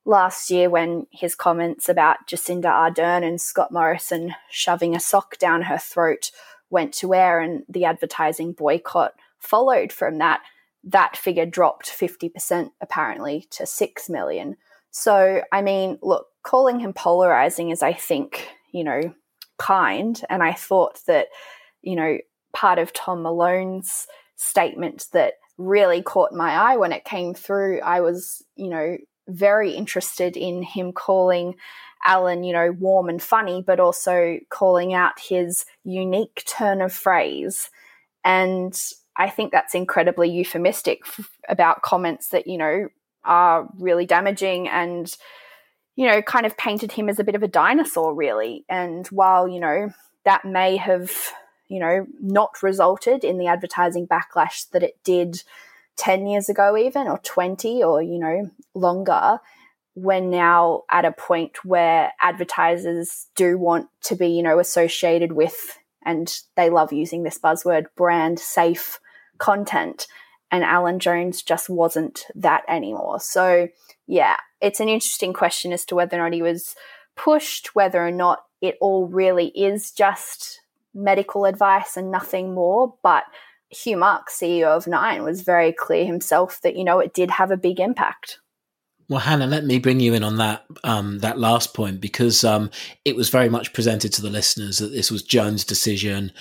[0.05, 5.63] Last year, when his comments about Jacinda Ardern and Scott Morrison shoving a sock down
[5.63, 6.31] her throat
[6.69, 10.41] went to air and the advertising boycott followed from that,
[10.83, 14.55] that figure dropped 50% apparently to 6 million.
[14.91, 19.13] So, I mean, look, calling him polarizing is, I think, you know,
[19.57, 20.19] kind.
[20.29, 21.27] And I thought that,
[21.81, 22.17] you know,
[22.53, 27.81] part of Tom Malone's statement that really caught my eye when it came through.
[27.81, 28.97] I was, you know,
[29.27, 31.55] very interested in him calling
[32.05, 37.69] Alan, you know, warm and funny, but also calling out his unique turn of phrase.
[38.23, 38.79] And
[39.17, 42.89] I think that's incredibly euphemistic f- about comments that, you know,
[43.23, 45.13] are really damaging and,
[45.95, 48.63] you know, kind of painted him as a bit of a dinosaur, really.
[48.69, 49.91] And while, you know,
[50.23, 51.11] that may have
[51.67, 55.43] you know, not resulted in the advertising backlash that it did
[55.97, 59.39] 10 years ago, even, or 20, or, you know, longer.
[59.95, 65.79] We're now at a point where advertisers do want to be, you know, associated with,
[66.05, 68.99] and they love using this buzzword, brand safe
[69.39, 70.07] content.
[70.51, 73.19] And Alan Jones just wasn't that anymore.
[73.19, 73.67] So,
[74.05, 76.75] yeah, it's an interesting question as to whether or not he was
[77.15, 80.61] pushed, whether or not it all really is just
[80.97, 82.95] medical advice and nothing more.
[83.03, 83.23] But
[83.69, 87.51] Hugh Mark, CEO of Nine, was very clear himself that, you know, it did have
[87.51, 88.39] a big impact.
[89.09, 92.69] Well, Hannah, let me bring you in on that um, that last point because um,
[93.05, 96.33] it was very much presented to the listeners that this was Jones' decision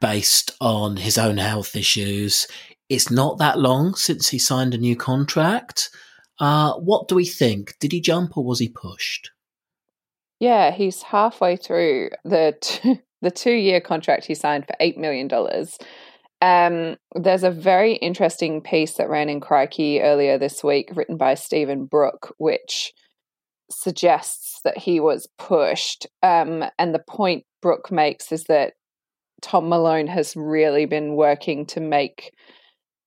[0.00, 2.46] based on his own health issues.
[2.88, 5.90] It's not that long since he signed a new contract.
[6.38, 7.74] Uh, what do we think?
[7.80, 9.30] Did he jump or was he pushed?
[10.38, 15.28] Yeah, he's halfway through the t- the two year contract he signed for $8 million.
[16.42, 21.34] Um, there's a very interesting piece that ran in Crikey earlier this week, written by
[21.34, 22.92] Stephen Brook, which
[23.70, 26.06] suggests that he was pushed.
[26.22, 28.74] Um, and the point Brook makes is that
[29.40, 32.30] Tom Malone has really been working to make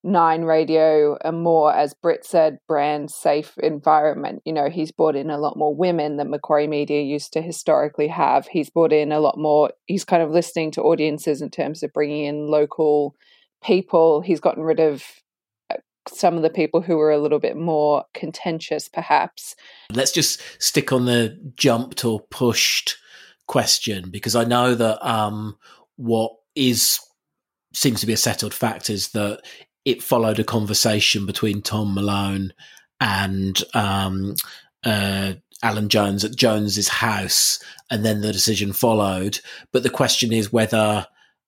[0.03, 4.41] Nine Radio a more, as Britt said, brand safe environment.
[4.45, 8.07] You know, he's brought in a lot more women than Macquarie Media used to historically
[8.07, 8.47] have.
[8.47, 11.93] He's brought in a lot more, he's kind of listening to audiences in terms of
[11.93, 13.15] bringing in local
[13.63, 14.21] people.
[14.21, 15.03] He's gotten rid of
[15.71, 15.77] uh,
[16.07, 19.55] some of the people who were a little bit more contentious, perhaps.
[19.91, 22.97] Let's just stick on the jumped or pushed
[23.47, 25.57] question because I know that um,
[25.95, 26.99] what is
[27.73, 29.41] seems to be a settled fact is that
[29.87, 32.51] it followed a conversation between Tom Malone
[32.99, 34.35] and um,
[34.83, 35.31] uh,
[35.63, 39.39] Alan Jones at Jones's house, and then the decision followed.
[39.71, 41.07] But the question is whether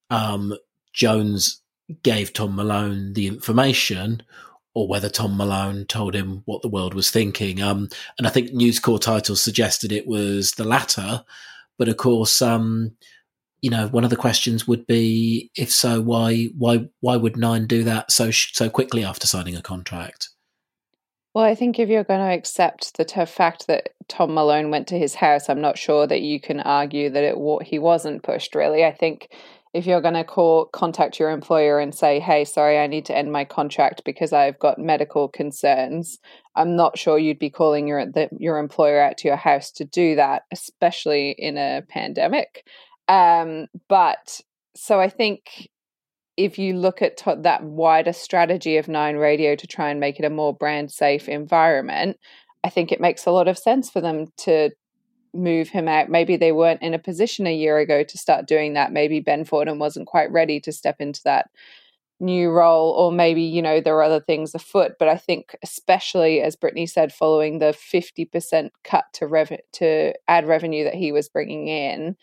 [0.10, 0.54] um,
[0.94, 1.62] Jones
[2.02, 4.24] gave Tom Malone the information
[4.74, 7.62] or whether Tom Malone told him what the world was thinking.
[7.62, 11.26] Um, and I think News Corp titles suggested it was the latter.
[11.78, 12.96] But of course, um,
[13.62, 17.68] you know, one of the questions would be, if so, why why why would Nine
[17.68, 20.30] do that so so quickly after signing a contract?
[21.34, 24.88] Well, I think if you're going to accept the t- fact that Tom Malone went
[24.88, 27.36] to his house, I'm not sure that you can argue that it
[27.66, 28.56] he wasn't pushed.
[28.56, 29.30] Really, I think
[29.74, 33.16] if you're going to call contact your employer and say hey sorry i need to
[33.16, 36.18] end my contract because i've got medical concerns
[36.56, 39.86] i'm not sure you'd be calling your the, your employer out to your house to
[39.86, 42.66] do that especially in a pandemic
[43.10, 44.40] um, but
[44.76, 45.70] so i think
[46.38, 50.26] if you look at that wider strategy of nine radio to try and make it
[50.26, 52.18] a more brand safe environment
[52.64, 54.70] i think it makes a lot of sense for them to
[55.34, 56.10] move him out.
[56.10, 58.92] Maybe they weren't in a position a year ago to start doing that.
[58.92, 61.50] Maybe Ben Fordham wasn't quite ready to step into that
[62.20, 64.94] new role, or maybe, you know, there are other things afoot.
[65.00, 70.48] But I think, especially as Brittany said, following the 50% cut to, rev- to ad
[70.48, 72.18] revenue that he was bringing in,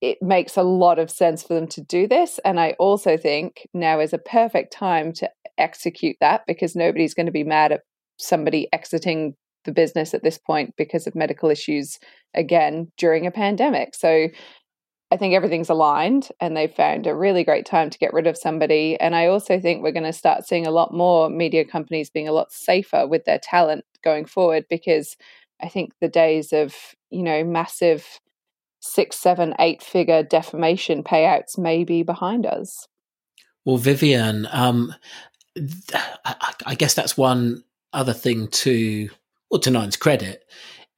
[0.00, 2.38] it makes a lot of sense for them to do this.
[2.44, 7.26] And I also think now is a perfect time to execute that because nobody's going
[7.26, 7.82] to be mad at
[8.16, 9.34] somebody exiting
[9.64, 11.98] the business at this point because of medical issues
[12.34, 13.94] again during a pandemic.
[13.94, 14.28] So
[15.10, 18.36] I think everything's aligned and they've found a really great time to get rid of
[18.36, 18.98] somebody.
[19.00, 22.28] And I also think we're going to start seeing a lot more media companies being
[22.28, 25.16] a lot safer with their talent going forward because
[25.62, 26.74] I think the days of,
[27.10, 28.20] you know, massive
[28.88, 32.86] six, seven, eight figure defamation payouts may be behind us.
[33.64, 34.94] Well, Vivienne, um,
[36.66, 39.08] I guess that's one other thing to
[39.50, 40.44] well, to Nine's credit,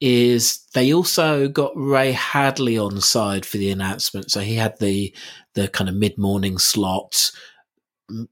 [0.00, 4.30] is they also got Ray Hadley on side for the announcement.
[4.30, 5.14] So he had the
[5.54, 7.30] the kind of mid morning slot.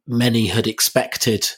[0.07, 1.49] Many had expected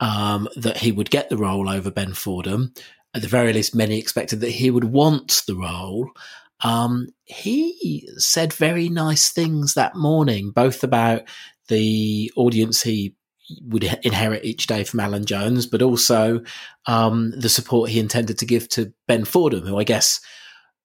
[0.00, 2.72] um, that he would get the role over Ben Fordham.
[3.12, 6.10] At the very least, many expected that he would want the role.
[6.62, 11.22] Um, he said very nice things that morning, both about
[11.68, 13.14] the audience he
[13.62, 16.42] would inherit each day from Alan Jones, but also
[16.86, 20.20] um, the support he intended to give to Ben Fordham, who I guess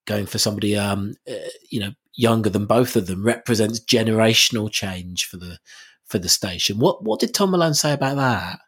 [0.06, 1.34] going for somebody um, uh,
[1.70, 5.60] you know younger than both of them represents generational change for the
[6.06, 6.80] for the station.
[6.80, 8.60] What what did Tom Malone say about that?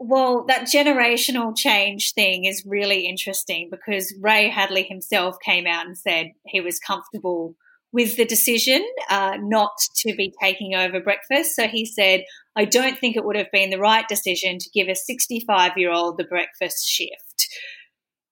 [0.00, 5.98] Well, that generational change thing is really interesting because Ray Hadley himself came out and
[5.98, 7.56] said he was comfortable
[7.92, 11.56] with the decision uh, not to be taking over breakfast.
[11.56, 12.22] So he said,
[12.54, 15.90] I don't think it would have been the right decision to give a 65 year
[15.90, 17.48] old the breakfast shift.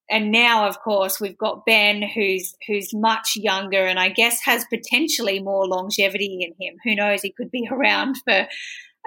[0.09, 4.65] And now, of course, we've got Ben, who's who's much younger, and I guess has
[4.73, 6.75] potentially more longevity in him.
[6.85, 7.21] Who knows?
[7.21, 8.47] He could be around for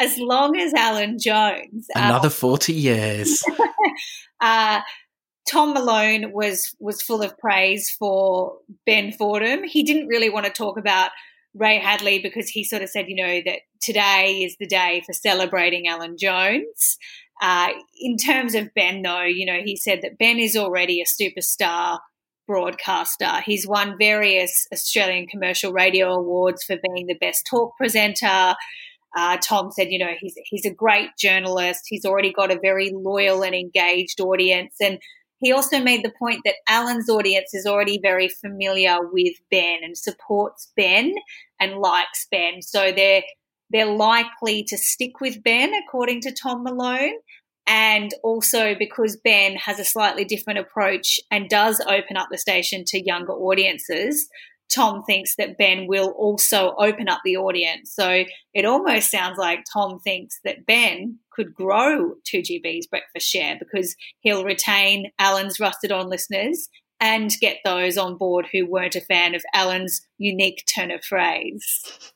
[0.00, 1.86] as long as Alan Jones.
[1.94, 3.42] Another um, forty years.
[4.40, 4.80] uh,
[5.48, 9.64] Tom Malone was was full of praise for Ben Fordham.
[9.64, 11.10] He didn't really want to talk about
[11.54, 15.12] Ray Hadley because he sort of said, you know, that today is the day for
[15.12, 16.96] celebrating Alan Jones.
[17.42, 21.04] Uh, in terms of Ben, though, you know, he said that Ben is already a
[21.04, 21.98] superstar
[22.46, 23.40] broadcaster.
[23.46, 28.54] He's won various Australian commercial radio awards for being the best talk presenter.
[29.16, 31.82] Uh, Tom said, you know, he's he's a great journalist.
[31.86, 34.98] He's already got a very loyal and engaged audience, and
[35.40, 39.96] he also made the point that Alan's audience is already very familiar with Ben and
[39.96, 41.14] supports Ben
[41.58, 42.62] and likes Ben.
[42.62, 43.22] So they're
[43.70, 47.14] they're likely to stick with Ben, according to Tom Malone.
[47.66, 52.82] And also because Ben has a slightly different approach and does open up the station
[52.88, 54.28] to younger audiences,
[54.74, 57.94] Tom thinks that Ben will also open up the audience.
[57.94, 63.96] So it almost sounds like Tom thinks that Ben could grow 2GB's breakfast share because
[64.20, 66.68] he'll retain Alan's rusted on listeners
[67.00, 72.12] and get those on board who weren't a fan of Alan's unique turn of phrase.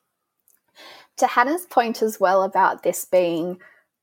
[1.18, 3.58] To Hannah's point as well about this being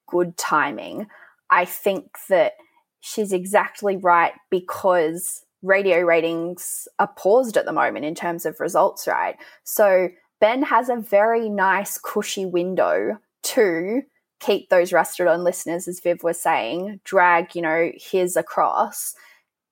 [0.07, 1.07] good timing,
[1.49, 2.53] I think that
[3.01, 9.07] she's exactly right because radio ratings are paused at the moment in terms of results,
[9.07, 9.35] right?
[9.63, 10.09] So
[10.39, 14.01] Ben has a very nice, cushy window to
[14.39, 14.91] keep those
[15.27, 19.13] on listeners, as Viv was saying, drag, you know, his across.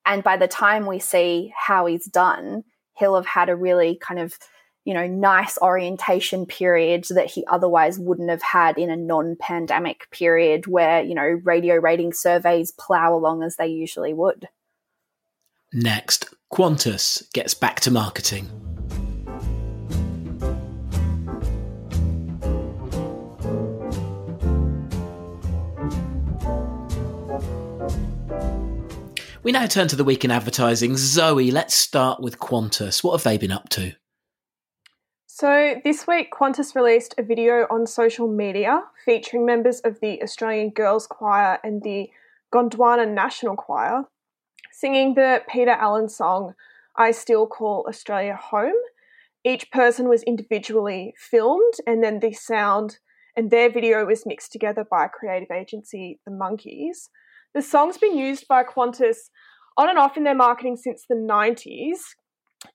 [0.06, 2.64] And by the time we see how he's done,
[2.96, 4.38] he'll have had a really kind of,
[4.84, 10.08] you know, nice orientation period that he otherwise wouldn't have had in a non pandemic
[10.10, 14.48] period where, you know, radio rating surveys plow along as they usually would.
[15.72, 18.48] Next, Qantas gets back to marketing.
[29.44, 30.96] We now turn to the week in advertising.
[30.96, 33.04] Zoe, let's start with Qantas.
[33.04, 33.94] What have they been up to?
[35.28, 40.70] So, this week, Qantas released a video on social media featuring members of the Australian
[40.70, 42.10] Girls Choir and the
[42.52, 44.06] Gondwana National Choir
[44.80, 46.54] singing the Peter Allen song,
[46.96, 48.72] I Still Call Australia Home.
[49.44, 52.98] each person was individually filmed, and then the sound
[53.36, 57.08] and their video was mixed together by creative agency, The Monkeys.
[57.54, 59.30] The song's been used by Qantas
[59.76, 61.98] on and off in their marketing since the 90s,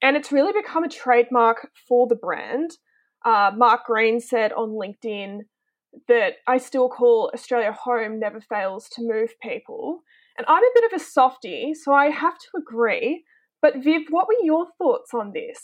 [0.02, 2.78] and it's really become a trademark for the brand.
[3.24, 5.42] Uh, Mark Green said on LinkedIn
[6.08, 10.02] that I still call Australia home never fails to move people.
[10.38, 13.24] And I'm a bit of a softie, so I have to agree.
[13.62, 15.60] But Viv, what were your thoughts on this?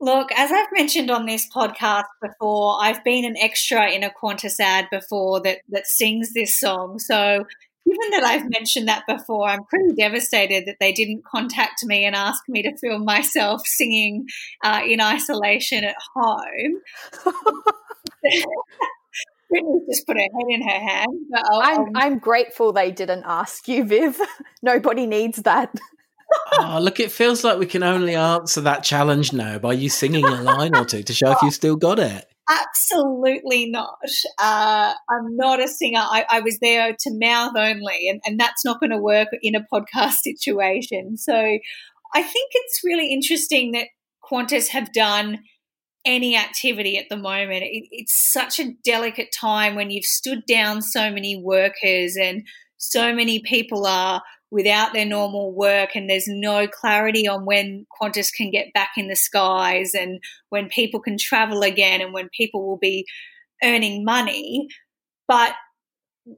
[0.00, 4.58] Look, as I've mentioned on this podcast before, I've been an extra in a Qantas
[4.58, 6.98] ad before that that sings this song.
[6.98, 7.44] So
[7.86, 12.16] given that I've mentioned that before, I'm pretty devastated that they didn't contact me and
[12.16, 14.26] ask me to film myself singing
[14.64, 16.80] uh, in isolation at home.
[19.52, 21.18] Brittany just put her head in her hand.
[21.36, 21.90] I'll, I'm, I'll...
[21.94, 24.18] I'm grateful they didn't ask you, Viv.
[24.62, 25.74] Nobody needs that.
[26.58, 30.24] oh, look, it feels like we can only answer that challenge now by you singing
[30.24, 32.26] a line or two to show if you've still got it.
[32.48, 33.98] Absolutely not.
[34.38, 36.00] Uh, I'm not a singer.
[36.00, 39.54] I, I, was there to mouth only, and, and that's not going to work in
[39.54, 41.16] a podcast situation.
[41.16, 43.88] So I think it's really interesting that
[44.28, 45.40] Qantas have done
[46.04, 47.64] any activity at the moment.
[47.64, 52.42] It, it's such a delicate time when you've stood down so many workers and
[52.78, 58.30] so many people are without their normal work and there's no clarity on when Qantas
[58.32, 62.66] can get back in the skies and when people can travel again and when people
[62.66, 63.06] will be
[63.64, 64.66] earning money.
[65.26, 65.54] But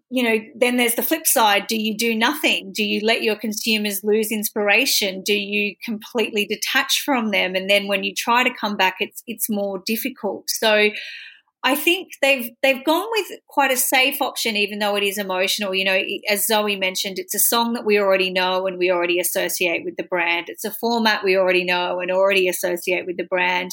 [0.09, 1.67] you know, then there's the flip side.
[1.67, 2.73] Do you do nothing?
[2.73, 5.23] Do you let your consumers lose inspiration?
[5.23, 7.55] Do you completely detach from them?
[7.55, 10.45] And then when you try to come back, it's it's more difficult.
[10.49, 10.91] So
[11.67, 15.75] I think they've they've gone with quite a safe option, even though it is emotional.
[15.75, 19.19] You know, as Zoe mentioned, it's a song that we already know and we already
[19.19, 20.47] associate with the brand.
[20.49, 23.71] It's a format we already know and already associate with the brand.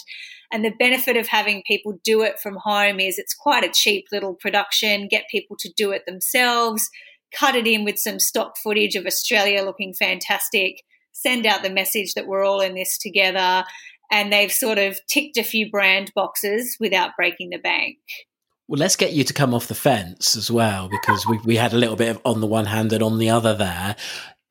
[0.52, 4.06] And the benefit of having people do it from home is it's quite a cheap
[4.12, 6.89] little production, get people to do it themselves,
[7.34, 10.84] cut it in with some stock footage of Australia looking fantastic,
[11.14, 13.64] send out the message that we're all in this together.
[14.12, 17.97] And they've sort of ticked a few brand boxes without breaking the bank.
[18.68, 21.74] Well, let's get you to come off the fence as well, because we, we had
[21.74, 23.95] a little bit of on the one hand and on the other there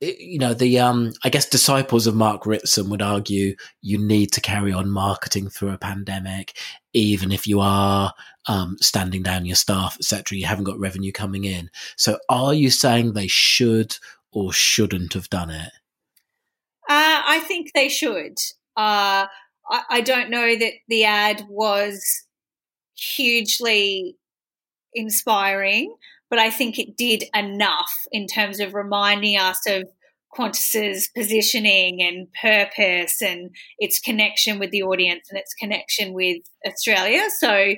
[0.01, 4.40] you know the um i guess disciples of mark ritson would argue you need to
[4.40, 6.57] carry on marketing through a pandemic
[6.92, 8.12] even if you are
[8.46, 11.70] um, standing down your staff etc you haven't got revenue coming in.
[11.96, 13.96] So are you saying they should
[14.32, 15.72] or shouldn't have done it?
[16.88, 18.38] Uh, i think they should.
[18.76, 19.26] Uh,
[19.70, 22.24] I, I don't know that the ad was
[22.96, 24.16] hugely
[24.94, 25.94] inspiring
[26.30, 29.84] but I think it did enough in terms of reminding us of
[30.36, 37.26] Qantas's positioning and purpose and its connection with the audience and its connection with Australia.
[37.38, 37.74] So,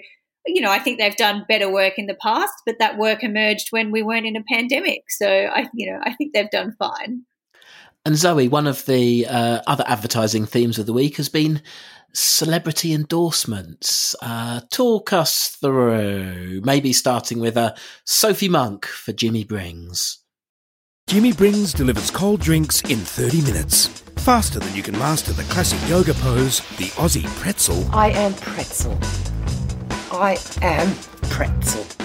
[0.46, 3.68] you know, I think they've done better work in the past, but that work emerged
[3.70, 5.04] when we weren't in a pandemic.
[5.08, 7.22] So, I, you know, I think they've done fine.
[8.04, 11.62] And Zoe, one of the uh, other advertising themes of the week has been
[12.12, 14.14] celebrity endorsements.
[14.20, 20.18] Uh, talk us through, maybe starting with uh, Sophie Monk for Jimmy Brings.
[21.06, 23.88] Jimmy Brings delivers cold drinks in 30 minutes.
[24.18, 27.84] Faster than you can master the classic yoga pose, the Aussie pretzel.
[27.92, 28.98] I am pretzel.
[30.12, 32.01] I am pretzel.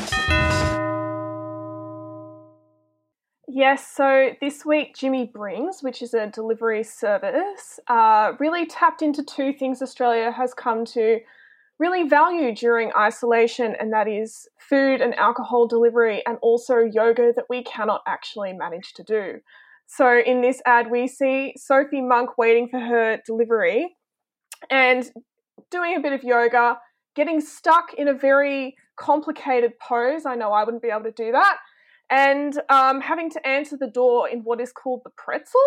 [3.50, 9.24] Yes, so this week Jimmy Brings, which is a delivery service, uh, really tapped into
[9.24, 11.22] two things Australia has come to
[11.80, 17.46] really value during isolation, and that is food and alcohol delivery and also yoga that
[17.50, 19.40] we cannot actually manage to do.
[19.86, 23.96] So in this ad, we see Sophie Monk waiting for her delivery
[24.70, 25.10] and
[25.72, 26.80] doing a bit of yoga,
[27.16, 30.26] getting stuck in a very complicated pose.
[30.26, 31.60] I know I wouldn't be able to do that
[32.10, 35.62] and um, having to answer the door in what is called the pretzel.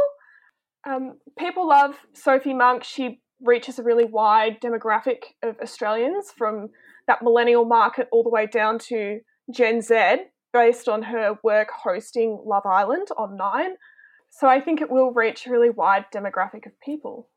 [0.86, 2.84] Um, people love Sophie Monk.
[2.84, 6.68] She reaches a really wide demographic of Australians from
[7.06, 9.20] that millennial market all the way down to
[9.52, 10.16] Gen Z,
[10.52, 13.76] based on her work hosting Love Island on Nine.
[14.30, 17.28] So I think it will reach a really wide demographic of people.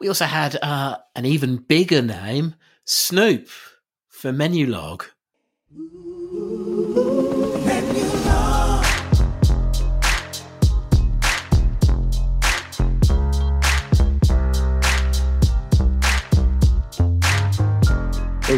[0.00, 3.48] We also had uh, an even bigger name, Snoop,
[4.08, 5.04] for Menulog.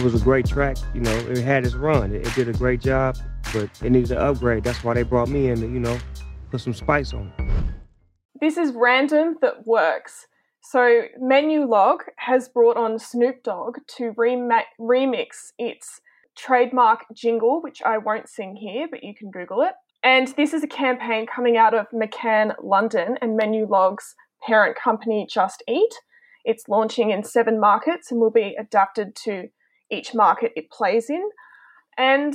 [0.03, 0.78] It was a great track.
[0.94, 2.12] You know, it had its run.
[2.12, 3.16] It, it, did a great job,
[3.53, 4.64] but it needed to upgrade.
[4.64, 5.96] That's why they brought me in to, you know,
[6.50, 7.44] put some spice on it.
[8.40, 10.26] This is Random That Works.
[10.61, 16.00] So Menulog has brought on Snoop Dogg to rema- remix its
[16.36, 19.74] trademark jingle, which I won't sing here, but you can Google it.
[20.03, 25.62] And this is a campaign coming out of McCann London and Menulog's parent company Just
[25.68, 25.94] Eat.
[26.44, 29.50] It's launching in seven markets and will be adapted to
[29.93, 31.22] each market it plays in.
[31.97, 32.34] And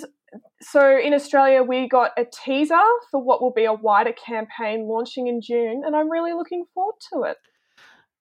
[0.62, 2.76] so in Australia, we got a teaser
[3.12, 6.96] for what will be a wider campaign launching in June, and I'm really looking forward
[7.14, 7.38] to it.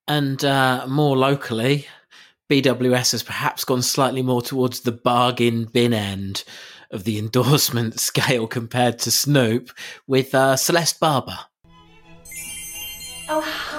[0.07, 1.85] And uh, more locally,
[2.49, 6.43] BWS has perhaps gone slightly more towards the bargain bin end
[6.91, 9.71] of the endorsement scale compared to Snoop
[10.07, 11.37] with uh, Celeste Barber.
[13.29, 13.76] Oh, hi,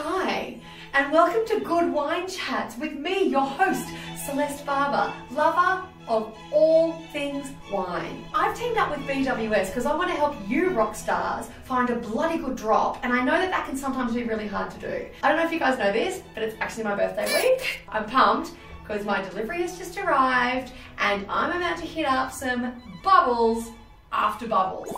[0.99, 3.89] and welcome to Good Wine Chats with me, your host,
[4.27, 8.25] Celeste Barber, lover of all things wine.
[8.35, 11.95] I've teamed up with BWS because I want to help you rock stars find a
[11.95, 15.07] bloody good drop, and I know that that can sometimes be really hard to do.
[15.23, 17.83] I don't know if you guys know this, but it's actually my birthday week.
[17.89, 18.51] I'm pumped
[18.83, 22.75] because my delivery has just arrived, and I'm about to hit up some
[23.05, 23.71] bubbles
[24.11, 24.93] after bubbles.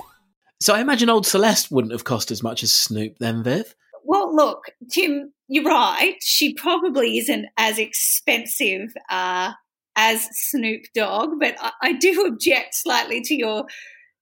[0.63, 3.75] So I imagine old Celeste wouldn't have cost as much as Snoop then, Viv.
[4.05, 6.17] Well, look, Tim, you're right.
[6.23, 9.53] She probably isn't as expensive uh,
[9.97, 13.65] as Snoop Dogg, but I, I, do object slightly to your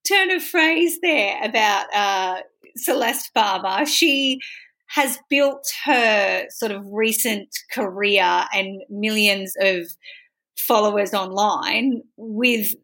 [0.06, 2.40] turn of phrase there about uh,
[2.76, 3.86] Celeste Barber.
[3.86, 4.40] She
[4.88, 9.86] has built her sort of recent career and millions of
[10.56, 12.74] followers online with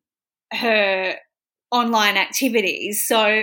[0.53, 1.16] her
[1.70, 3.07] online activities.
[3.07, 3.42] So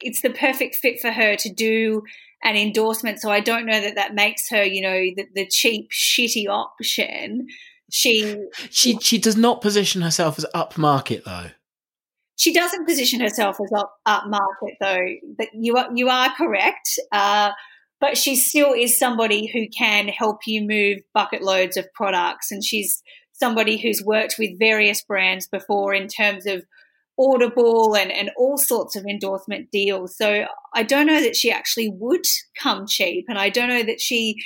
[0.00, 2.02] it's the perfect fit for her to do
[2.44, 3.20] an endorsement.
[3.20, 7.46] So I don't know that that makes her, you know, the, the cheap, shitty option.
[7.90, 8.36] She
[8.70, 11.50] she she does not position herself as upmarket though.
[12.36, 15.06] She doesn't position herself as up upmarket though.
[15.36, 16.98] But you are you are correct.
[17.10, 17.52] Uh,
[18.00, 22.62] but she still is somebody who can help you move bucket loads of products, and
[22.62, 26.64] she's somebody who's worked with various brands before in terms of
[27.18, 30.16] Audible and, and all sorts of endorsement deals.
[30.16, 32.24] So I don't know that she actually would
[32.60, 34.36] come cheap, and I don't know that she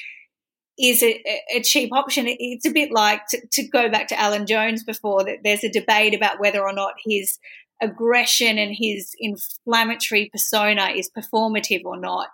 [0.79, 1.23] is a,
[1.55, 2.27] a cheap option.
[2.29, 5.71] It's a bit like to, to, go back to Alan Jones before that there's a
[5.71, 7.39] debate about whether or not his
[7.83, 12.29] aggression and his inflammatory persona is performative or not.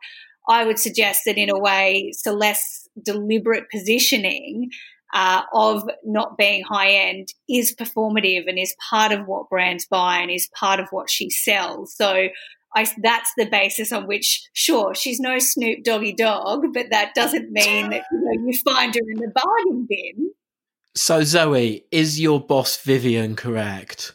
[0.48, 4.70] I would suggest that in a way, Celeste's deliberate positioning
[5.14, 10.18] uh, of not being high end is performative and is part of what brands buy
[10.18, 11.94] and is part of what she sells.
[11.96, 12.26] So
[12.74, 17.52] I, that's the basis on which, sure, she's no Snoop Doggy Dogg, but that doesn't
[17.52, 20.32] mean that you, know, you find her in the bargain bin.
[20.96, 24.14] So, Zoe, is your boss Vivienne correct?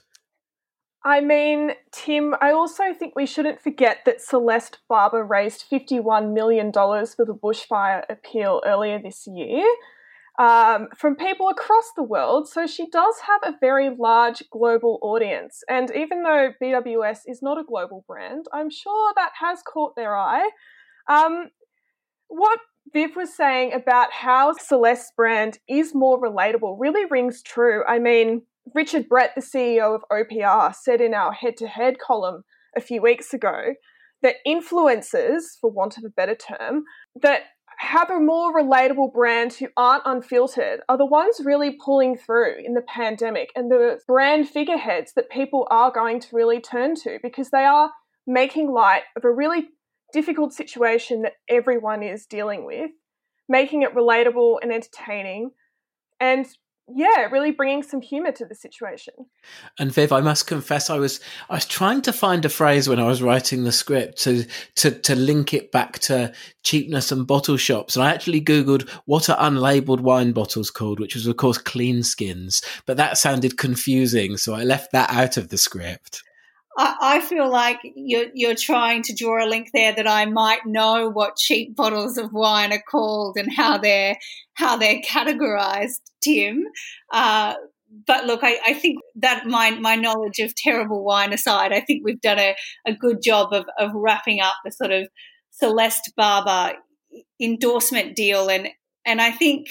[1.05, 6.73] I mean, Tim, I also think we shouldn't forget that Celeste Barber raised $51 million
[6.73, 9.65] for the bushfire appeal earlier this year
[10.39, 12.47] um, from people across the world.
[12.47, 15.61] So she does have a very large global audience.
[15.69, 20.15] And even though BWS is not a global brand, I'm sure that has caught their
[20.15, 20.49] eye.
[21.09, 21.49] Um,
[22.29, 22.59] what
[22.93, 27.83] Viv was saying about how Celeste's brand is more relatable really rings true.
[27.85, 32.43] I mean, Richard Brett, the CEO of OPR, said in our head to head column
[32.77, 33.73] a few weeks ago
[34.21, 36.83] that influencers, for want of a better term,
[37.21, 37.43] that
[37.79, 42.73] have a more relatable brand who aren't unfiltered are the ones really pulling through in
[42.73, 47.51] the pandemic and the brand figureheads that people are going to really turn to because
[47.51, 47.89] they are
[48.27, 49.69] making light of a really
[50.11, 52.91] difficult situation that everyone is dealing with,
[53.47, 55.51] making it relatable and entertaining,
[56.19, 56.45] and
[56.95, 59.13] yeah, really bringing some humor to the situation.
[59.77, 61.19] And Viv, I must confess, I was
[61.49, 64.91] I was trying to find a phrase when I was writing the script to to
[64.91, 66.33] to link it back to
[66.63, 71.15] cheapness and bottle shops, and I actually googled what are unlabeled wine bottles called, which
[71.15, 75.49] was of course clean skins, but that sounded confusing, so I left that out of
[75.49, 76.23] the script.
[76.81, 81.09] I, feel like you're you're trying to draw a link there that I might know
[81.09, 84.17] what cheap bottles of wine are called and how they're
[84.53, 86.63] how they're categorized, Tim.
[87.11, 87.55] Uh,
[88.07, 92.03] but look, I, I, think that my my knowledge of terrible wine aside, I think
[92.05, 95.07] we've done a, a good job of, of wrapping up the sort of
[95.51, 96.73] Celeste Barber
[97.41, 98.69] endorsement deal and
[99.05, 99.67] and I think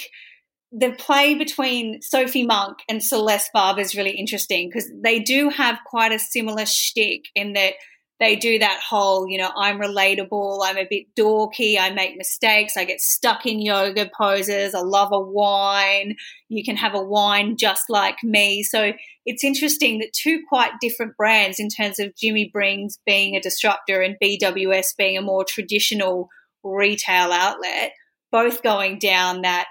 [0.70, 5.78] the play between Sophie Monk and Celeste Barber is really interesting because they do have
[5.86, 7.74] quite a similar shtick in that
[8.20, 12.76] they do that whole, you know, I'm relatable, I'm a bit dorky, I make mistakes,
[12.76, 16.16] I get stuck in yoga poses, I love a wine,
[16.48, 18.64] you can have a wine just like me.
[18.64, 18.92] So
[19.24, 24.02] it's interesting that two quite different brands in terms of Jimmy Brings being a disruptor
[24.02, 26.28] and BWS being a more traditional
[26.64, 27.92] retail outlet
[28.30, 29.66] both going down that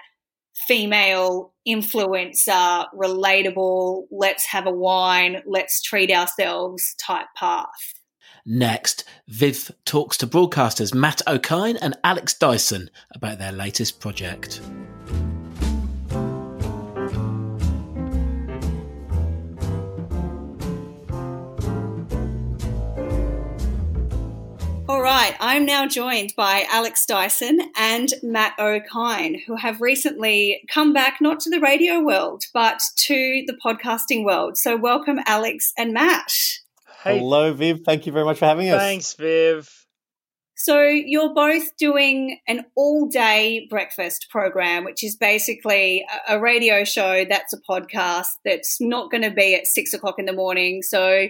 [0.66, 7.66] female influencer, relatable, let's have a wine, let's treat ourselves type path.
[8.44, 14.60] Next, Viv talks to broadcasters Matt Okine and Alex Dyson about their latest project.
[25.28, 31.18] Right, I'm now joined by Alex Dyson and Matt Okine, who have recently come back
[31.20, 34.56] not to the radio world, but to the podcasting world.
[34.56, 36.32] So, welcome, Alex and Matt.
[37.02, 37.18] Hey.
[37.18, 37.80] Hello, Viv.
[37.84, 38.80] Thank you very much for having us.
[38.80, 39.70] Thanks, Viv.
[40.56, 47.26] So, you're both doing an all day breakfast program, which is basically a radio show
[47.28, 50.80] that's a podcast that's not going to be at six o'clock in the morning.
[50.80, 51.28] So,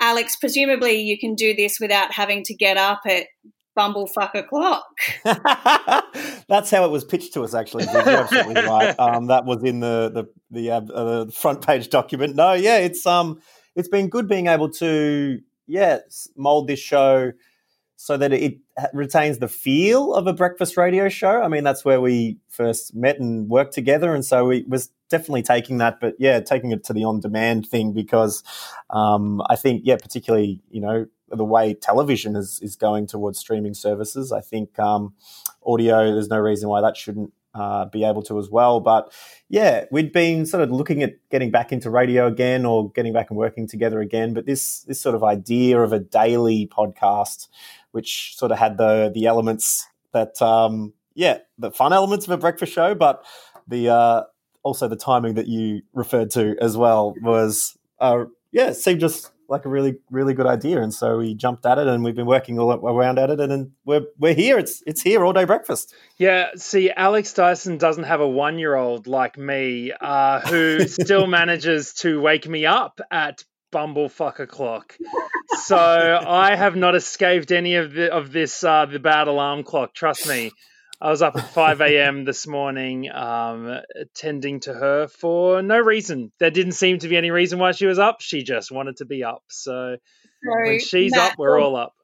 [0.00, 3.26] Alex, presumably you can do this without having to get up at
[3.78, 4.84] bumblefuck o'clock.
[6.48, 7.84] That's how it was pitched to us, actually.
[7.84, 8.98] You're absolutely right.
[8.98, 12.34] Um, that was in the the the, uh, uh, front page document.
[12.36, 13.40] No, yeah, it's um,
[13.76, 15.98] it's been good being able to yeah
[16.36, 17.32] mold this show
[17.96, 18.58] so that it
[18.92, 21.42] retains the feel of a breakfast radio show.
[21.42, 25.42] I mean, that's where we first met and worked together, and so we was definitely
[25.42, 28.42] taking that, but yeah, taking it to the on-demand thing because
[28.90, 33.74] um, I think yeah, particularly you know the way television is is going towards streaming
[33.74, 34.32] services.
[34.32, 35.14] I think um,
[35.64, 36.12] audio.
[36.12, 38.80] There's no reason why that shouldn't uh, be able to as well.
[38.80, 39.12] But
[39.48, 43.30] yeah, we'd been sort of looking at getting back into radio again or getting back
[43.30, 44.34] and working together again.
[44.34, 47.48] But this this sort of idea of a daily podcast
[47.92, 52.38] which sort of had the the elements that um, yeah the fun elements of a
[52.38, 53.24] breakfast show, but
[53.68, 54.22] the uh,
[54.62, 59.64] also the timing that you referred to as well was uh, yeah seemed just like
[59.64, 62.58] a really really good idea, and so we jumped at it, and we've been working
[62.58, 64.58] all around at it, and, and we're we're here.
[64.58, 65.92] It's it's here all day breakfast.
[66.18, 71.26] Yeah, see, Alex Dyson doesn't have a one year old like me uh, who still
[71.26, 74.96] manages to wake me up at bumblefuck o'clock.
[75.64, 79.94] so I have not escaped any of the of this uh, the bad alarm clock.
[79.94, 80.52] Trust me.
[81.02, 82.26] I was up at 5 a.m.
[82.26, 86.30] this morning, um, attending to her for no reason.
[86.38, 88.20] There didn't seem to be any reason why she was up.
[88.20, 89.42] She just wanted to be up.
[89.48, 91.94] So, so when she's Matt, up, we're all up.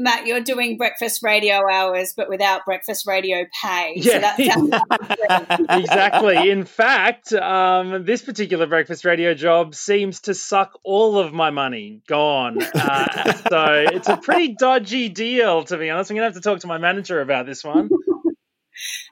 [0.00, 3.94] Matt, you're doing breakfast radio hours, but without breakfast radio pay.
[3.96, 6.50] Yeah, so exactly.
[6.50, 12.00] In fact, um, this particular breakfast radio job seems to suck all of my money.
[12.06, 12.62] Gone.
[12.62, 16.12] Uh, so it's a pretty dodgy deal, to be honest.
[16.12, 17.90] I'm going to have to talk to my manager about this one.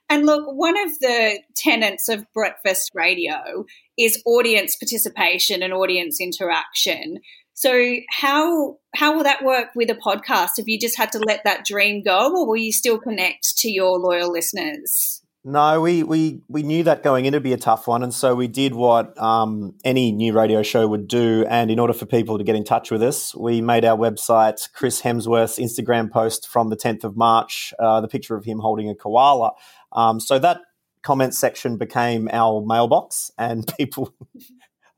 [0.09, 3.65] And look, one of the tenets of breakfast radio
[3.99, 7.19] is audience participation and audience interaction.
[7.57, 10.59] So how how will that work with a podcast?
[10.59, 13.71] Have you just had to let that dream go, or will you still connect to
[13.71, 15.23] your loyal listeners?
[15.43, 18.35] No, we we we knew that going in would be a tough one, and so
[18.35, 21.47] we did what um, any new radio show would do.
[21.49, 24.71] And in order for people to get in touch with us, we made our website
[24.75, 28.91] Chris Hemsworth's Instagram post from the 10th of March, uh, the picture of him holding
[28.91, 29.53] a koala.
[29.93, 30.61] Um, so that
[31.03, 34.13] comment section became our mailbox, and people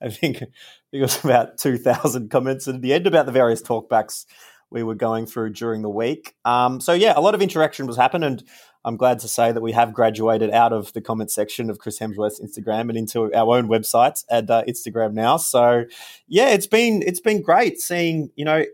[0.01, 0.43] I think
[0.93, 4.27] it was about 2,000 comments at the end about the various talkbacks
[4.70, 6.35] we were going through during the week.
[6.44, 8.27] Um, so, yeah, a lot of interaction was happening.
[8.27, 8.44] And
[8.85, 11.98] I'm glad to say that we have graduated out of the comment section of Chris
[11.98, 15.36] Hemsworth's Instagram and into our own website at uh, Instagram now.
[15.36, 15.85] So,
[16.27, 18.65] yeah, it's been it's been great seeing you know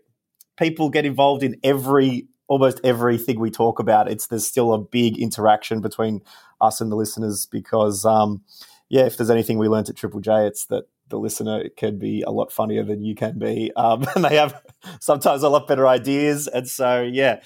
[0.57, 4.11] people get involved in every almost everything we talk about.
[4.11, 6.23] It's there's still a big interaction between
[6.61, 8.05] us and the listeners because.
[8.05, 8.43] Um,
[8.89, 12.23] yeah, if there's anything we learned at Triple J, it's that the listener can be
[12.23, 14.63] a lot funnier than you can be, um, and they have
[15.01, 16.47] sometimes a lot better ideas.
[16.49, 17.41] And so, yeah,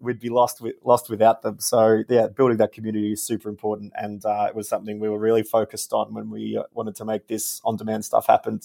[0.00, 1.58] we'd be lost with, lost without them.
[1.60, 5.18] So, yeah, building that community is super important, and uh, it was something we were
[5.18, 8.60] really focused on when we uh, wanted to make this on-demand stuff happen.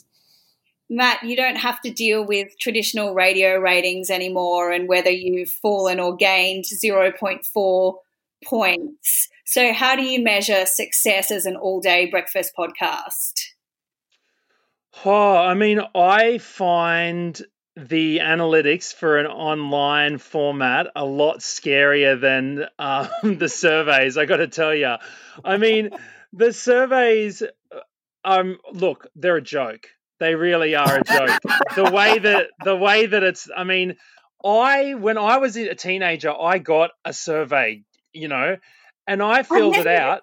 [0.91, 5.99] Matt, you don't have to deal with traditional radio ratings anymore, and whether you've fallen
[5.99, 7.99] or gained zero point four
[8.43, 9.29] points.
[9.51, 13.47] So, how do you measure success as an all-day breakfast podcast?
[15.03, 17.41] Oh, I mean, I find
[17.75, 23.09] the analytics for an online format a lot scarier than um,
[23.39, 24.19] the surveys.
[24.19, 24.97] I got to tell you,
[25.43, 25.89] I mean,
[26.31, 27.41] the surveys.
[28.23, 29.87] Um, look, they're a joke.
[30.19, 31.41] They really are a joke.
[31.75, 33.49] the way that the way that it's.
[33.57, 33.95] I mean,
[34.45, 37.81] I when I was a teenager, I got a survey.
[38.13, 38.57] You know,
[39.09, 40.21] and I filled it out.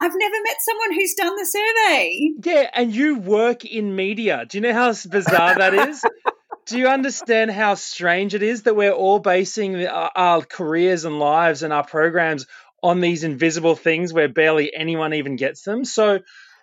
[0.00, 2.30] I've never met someone who's done the survey.
[2.42, 4.44] Yeah, and you work in media.
[4.48, 6.04] Do you know how bizarre that is?
[6.66, 11.20] Do you understand how strange it is that we're all basing uh, our careers and
[11.20, 12.46] lives and our programs
[12.82, 15.84] on these invisible things where barely anyone even gets them.
[15.84, 16.18] So,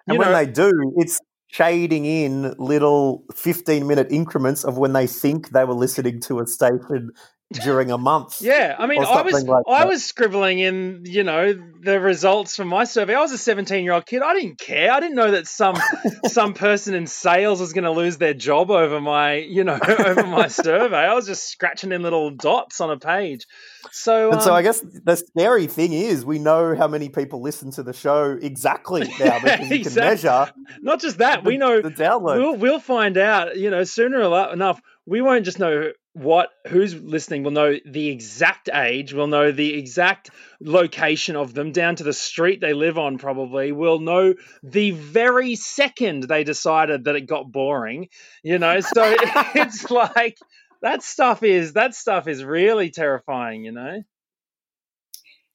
[0.07, 5.07] And when know, they do, it's shading in little 15 minute increments of when they
[5.07, 7.11] think they were listening to a station
[7.51, 8.41] during a month.
[8.49, 12.67] Yeah, I mean, I was like I was scribbling in, you know, the results from
[12.67, 13.13] my survey.
[13.13, 14.21] I was a 17 year old kid.
[14.21, 14.91] I didn't care.
[14.91, 15.75] I didn't know that some
[16.27, 20.25] some person in sales was going to lose their job over my, you know, over
[20.25, 20.97] my survey.
[20.97, 23.45] I was just scratching in little dots on a page.
[23.91, 27.41] So, And so um, I guess the scary thing is we know how many people
[27.41, 30.51] listen to the show exactly now because you Exact- can measure.
[30.81, 32.37] Not just that, we know the download.
[32.39, 33.57] We'll we'll find out.
[33.57, 37.41] You know, sooner or enough, we won't just know what who's listening.
[37.41, 39.11] We'll know the exact age.
[39.11, 40.29] We'll know the exact
[40.61, 43.17] location of them, down to the street they live on.
[43.17, 48.09] Probably, we'll know the very second they decided that it got boring.
[48.43, 49.15] You know, so
[49.55, 50.37] it's like
[50.83, 53.65] that stuff is that stuff is really terrifying.
[53.65, 54.03] You know.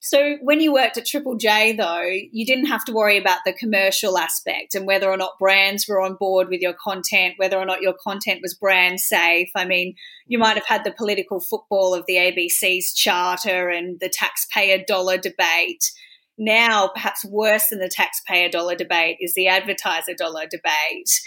[0.07, 3.55] So when you worked at Triple J, though, you didn't have to worry about the
[3.55, 7.65] commercial aspect and whether or not brands were on board with your content, whether or
[7.65, 9.49] not your content was brand safe.
[9.57, 9.95] I mean,
[10.27, 15.17] you might have had the political football of the ABC's charter and the taxpayer dollar
[15.17, 15.91] debate.
[16.37, 21.19] Now, perhaps worse than the taxpayer dollar debate is the advertiser dollar debate.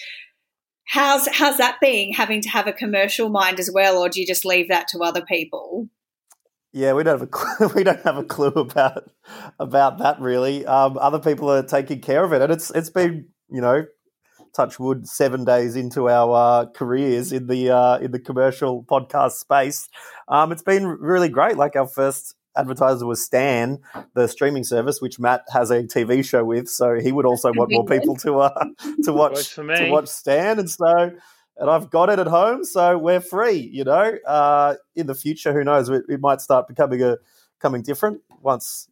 [0.85, 4.27] How's how's that being having to have a commercial mind as well, or do you
[4.27, 5.89] just leave that to other people?
[6.77, 9.09] Yeah, we don't have a clue, we don't have a clue about
[9.59, 10.65] about that really.
[10.65, 13.85] Um, other people are taking care of it, and it's it's been you know,
[14.55, 19.33] touch wood, seven days into our uh, careers in the uh, in the commercial podcast
[19.33, 19.87] space.
[20.27, 21.57] Um, it's been really great.
[21.57, 23.79] Like our first advertiser was Stan,
[24.15, 27.71] the streaming service, which Matt has a TV show with, so he would also want
[27.71, 28.65] more people to uh,
[29.03, 31.11] to watch to watch Stan, and so
[31.59, 33.69] and I've got it at home, so we're free.
[33.73, 35.89] You know, uh, in the future, who knows?
[35.89, 37.17] It, it might start becoming a
[37.59, 38.87] becoming different once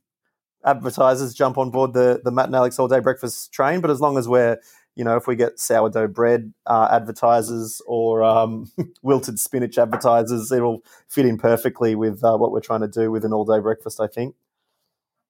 [0.65, 3.81] advertisers jump on board the the Matt and Alex all day breakfast train.
[3.81, 4.59] But as long as we're
[4.95, 8.71] you know, if we get sourdough bread uh, advertisers or um,
[9.01, 13.25] wilted spinach advertisers, it'll fit in perfectly with uh, what we're trying to do with
[13.25, 13.99] an all day breakfast.
[13.99, 14.35] I think.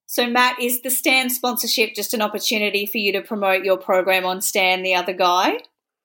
[0.08, 4.24] So, Matt, is the Stan sponsorship just an opportunity for you to promote your program
[4.24, 5.58] on Stan, the other guy?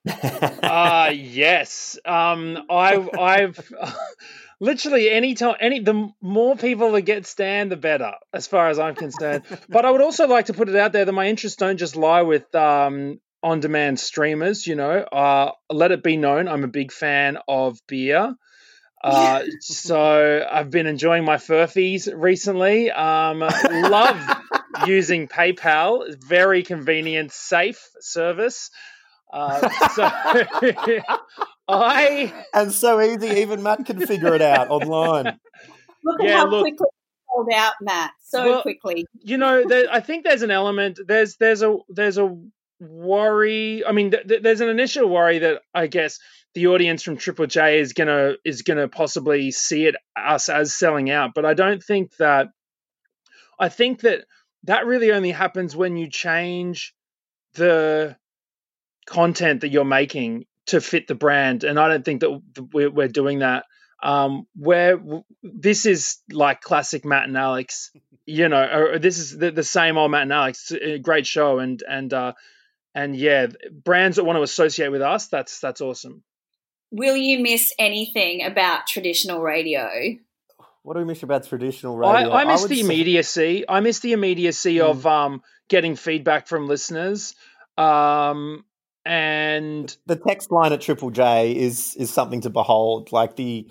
[0.08, 1.98] Uh yes.
[2.06, 3.74] Um I've I've
[4.60, 8.80] literally any time any the more people that get Stan the better as far as
[8.80, 9.44] I'm concerned.
[9.70, 11.96] but I would also like to put it out there that my interests don't just
[11.96, 15.00] lie with um on demand streamers, you know.
[15.00, 18.36] Uh let it be known I'm a big fan of beer.
[19.04, 22.92] Uh, so I've been enjoying my Furphies recently.
[22.92, 24.38] Um, love
[24.86, 26.16] using PayPal.
[26.24, 28.70] Very convenient, safe service.
[29.34, 30.04] Uh, so
[31.68, 35.40] I and so easy, even Matt can figure it out online.
[36.04, 38.12] Look at Yeah, how look- quickly you sold out, Matt.
[38.22, 39.06] So Well, quickly.
[39.22, 41.00] you know, there, I think there's an element.
[41.06, 42.38] There's there's a there's a
[42.80, 43.86] worry.
[43.86, 46.20] I mean, th- th- there's an initial worry that I guess
[46.54, 51.10] the audience from Triple J is gonna is gonna possibly see it us as selling
[51.10, 51.32] out.
[51.34, 52.50] But I don't think that.
[53.60, 54.26] I think that
[54.64, 56.96] that really only happens when you change
[57.54, 58.16] the
[59.06, 62.42] content that you're making to fit the brand, and I don't think that
[62.74, 63.66] we're, we're doing that.
[64.04, 65.00] Um, where
[65.44, 67.92] this is like classic Matt and Alex,
[68.26, 70.72] you know, or this is the, the same old Matt and Alex.
[70.72, 72.34] A great show, and and uh,
[72.96, 76.24] and yeah, brands that want to associate with us, that's that's awesome.
[76.92, 79.88] Will you miss anything about traditional radio?
[80.84, 82.32] What do we miss about traditional radio?
[82.32, 83.66] I miss would the say- immediacy.
[83.70, 87.36] I miss the immediacy of um, getting feedback from listeners.
[87.78, 88.66] Um,
[89.06, 93.12] and the text line at Triple J is is something to behold.
[93.12, 93.68] Like the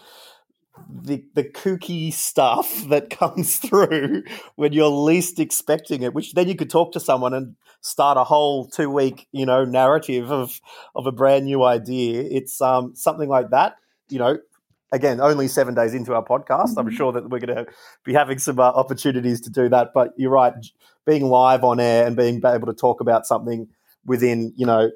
[0.89, 4.25] the the kooky stuff that comes through
[4.57, 8.25] when you're least expecting it, which then you could talk to someone and start a
[8.25, 10.61] whole two week, you know, narrative of
[10.95, 12.23] of a brand new idea.
[12.23, 13.77] It's um something like that,
[14.09, 14.39] you know.
[14.93, 17.67] Again, only seven days into our podcast, I'm sure that we're going to
[18.03, 19.93] be having some uh, opportunities to do that.
[19.95, 20.53] But you're right,
[21.07, 23.69] being live on air and being able to talk about something
[24.05, 24.91] within, you know,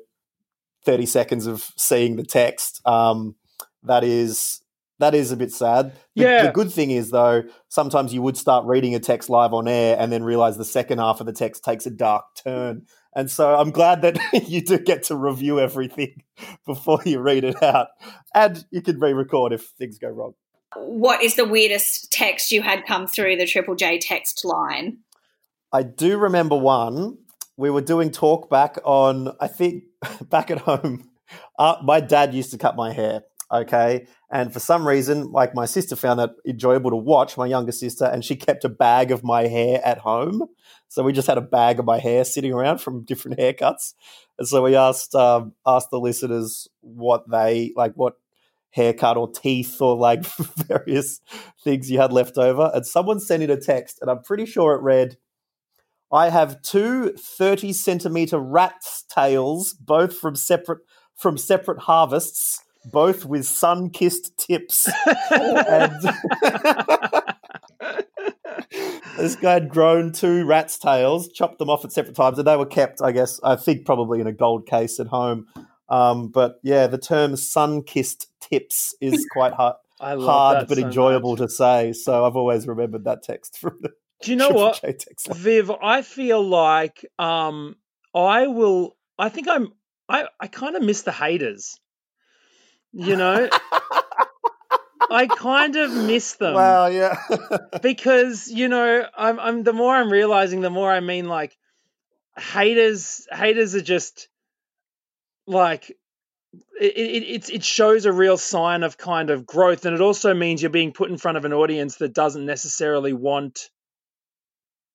[0.84, 2.80] 30 seconds of seeing the text.
[2.86, 3.36] Um,
[3.82, 4.60] that is
[5.00, 5.92] that is a bit sad.
[6.14, 6.46] The, Yeah.
[6.46, 9.96] the good thing is though, sometimes you would start reading a text live on air
[9.98, 12.86] and then realize the second half of the text takes a dark turn.
[13.16, 16.22] And so I'm glad that you do get to review everything
[16.66, 17.88] before you read it out.
[18.34, 20.34] And you can re-record if things go wrong.
[20.76, 24.98] What is the weirdest text you had come through the Triple J text line?
[25.72, 27.18] I do remember one.
[27.56, 29.84] We were doing talk back on, I think,
[30.28, 31.10] back at home.
[31.58, 33.22] Uh, my dad used to cut my hair.
[33.52, 34.06] Okay.
[34.30, 38.04] And for some reason, like my sister found that enjoyable to watch, my younger sister,
[38.04, 40.46] and she kept a bag of my hair at home.
[40.88, 43.94] So we just had a bag of my hair sitting around from different haircuts.
[44.38, 48.14] And so we asked um, asked the listeners what they like, what
[48.70, 50.24] haircut or teeth or like
[50.66, 51.20] various
[51.62, 52.72] things you had left over.
[52.74, 55.16] And someone sent in a text, and I'm pretty sure it read,
[56.12, 60.80] I have two 30 centimeter rat's tails, both from separate
[61.16, 64.88] from separate harvests, both with sun kissed tips.
[65.30, 65.92] and
[69.16, 72.56] this guy had grown two rat's tails, chopped them off at separate times, and they
[72.56, 75.46] were kept, I guess, I think probably in a gold case at home.
[75.88, 81.36] Um, but yeah, the term sun kissed tips is quite hard, hard but so enjoyable
[81.36, 81.92] to say.
[81.92, 83.90] So I've always remembered that text from the
[84.24, 85.38] Do you know Triple what, J text line.
[85.38, 85.70] Viv?
[85.70, 87.76] I feel like um,
[88.14, 88.96] I will.
[89.18, 89.72] I think I'm.
[90.08, 91.78] I I kind of miss the haters.
[92.92, 93.48] You know,
[95.10, 96.54] I kind of miss them.
[96.54, 97.16] Wow, yeah.
[97.82, 99.38] because you know, I'm.
[99.38, 99.62] I'm.
[99.62, 101.56] The more I'm realizing, the more I mean, like
[102.38, 103.26] haters.
[103.30, 104.28] Haters are just
[105.46, 105.90] like
[106.80, 110.32] it, it, it's it shows a real sign of kind of growth, and it also
[110.32, 113.68] means you're being put in front of an audience that doesn't necessarily want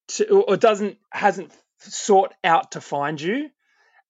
[0.09, 3.49] to, or doesn't hasn't sought out to find you.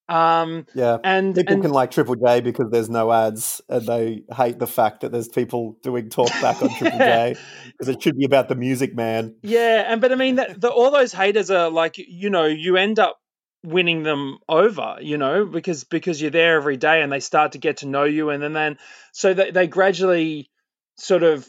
[0.07, 4.23] Um, Yeah, and people and can like Triple J because there's no ads, and they
[4.35, 7.35] hate the fact that there's people doing talk back on Triple J
[7.67, 9.35] because it should be about the music man.
[9.43, 12.75] Yeah, and but I mean that the, all those haters are like you know you
[12.75, 13.19] end up
[13.63, 17.59] winning them over, you know, because because you're there every day and they start to
[17.59, 18.77] get to know you, and then then
[19.11, 20.49] so they they gradually
[20.97, 21.47] sort of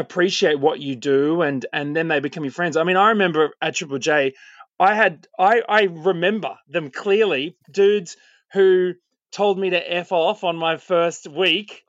[0.00, 2.76] appreciate what you do, and and then they become your friends.
[2.76, 4.34] I mean, I remember at Triple J,
[4.78, 8.16] I had I I remember them clearly, dudes
[8.52, 8.94] who
[9.32, 11.82] told me to f off on my first week.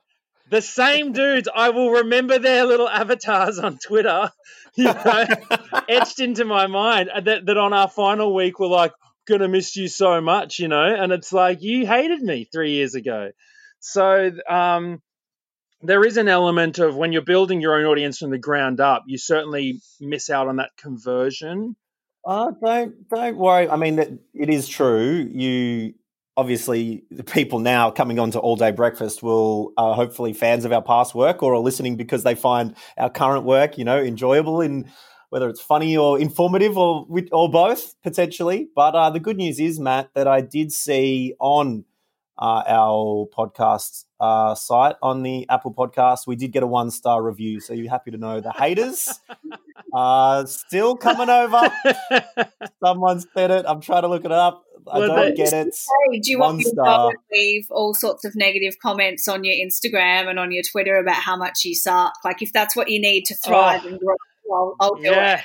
[0.50, 4.30] The same dudes, I will remember their little avatars on Twitter,
[4.74, 5.24] you know,
[5.88, 7.10] etched into my mind.
[7.10, 8.92] uh, That that on our final week were like,
[9.26, 12.94] "Gonna miss you so much," you know, and it's like you hated me three years
[12.94, 13.30] ago.
[13.80, 15.00] So um,
[15.82, 19.04] there is an element of when you're building your own audience from the ground up,
[19.06, 21.76] you certainly miss out on that conversion.
[22.24, 23.68] Oh, don't don't worry.
[23.68, 25.28] I mean, it is true.
[25.32, 25.94] You
[26.36, 30.72] obviously the people now coming on to all day breakfast will are hopefully fans of
[30.72, 34.60] our past work or are listening because they find our current work, you know, enjoyable
[34.60, 34.90] in
[35.30, 38.68] whether it's funny or informative or or both potentially.
[38.74, 41.84] But uh, the good news is, Matt, that I did see on
[42.38, 47.22] uh, our podcast uh, site on the Apple Podcast, we did get a one star
[47.22, 47.60] review.
[47.60, 49.08] So you're happy to know the haters
[49.94, 51.60] are still coming over.
[52.84, 53.64] Someone said it.
[53.66, 54.64] I'm trying to look it up.
[54.90, 55.74] I Well, don't but- get it.
[56.12, 57.10] Hey, do you want One me to star.
[57.12, 61.16] go leave all sorts of negative comments on your Instagram and on your Twitter about
[61.16, 62.12] how much you suck?
[62.24, 63.88] Like, if that's what you need to thrive Oh.
[63.88, 64.14] and grow,
[64.52, 65.44] I'll, I'll do Yeah, it.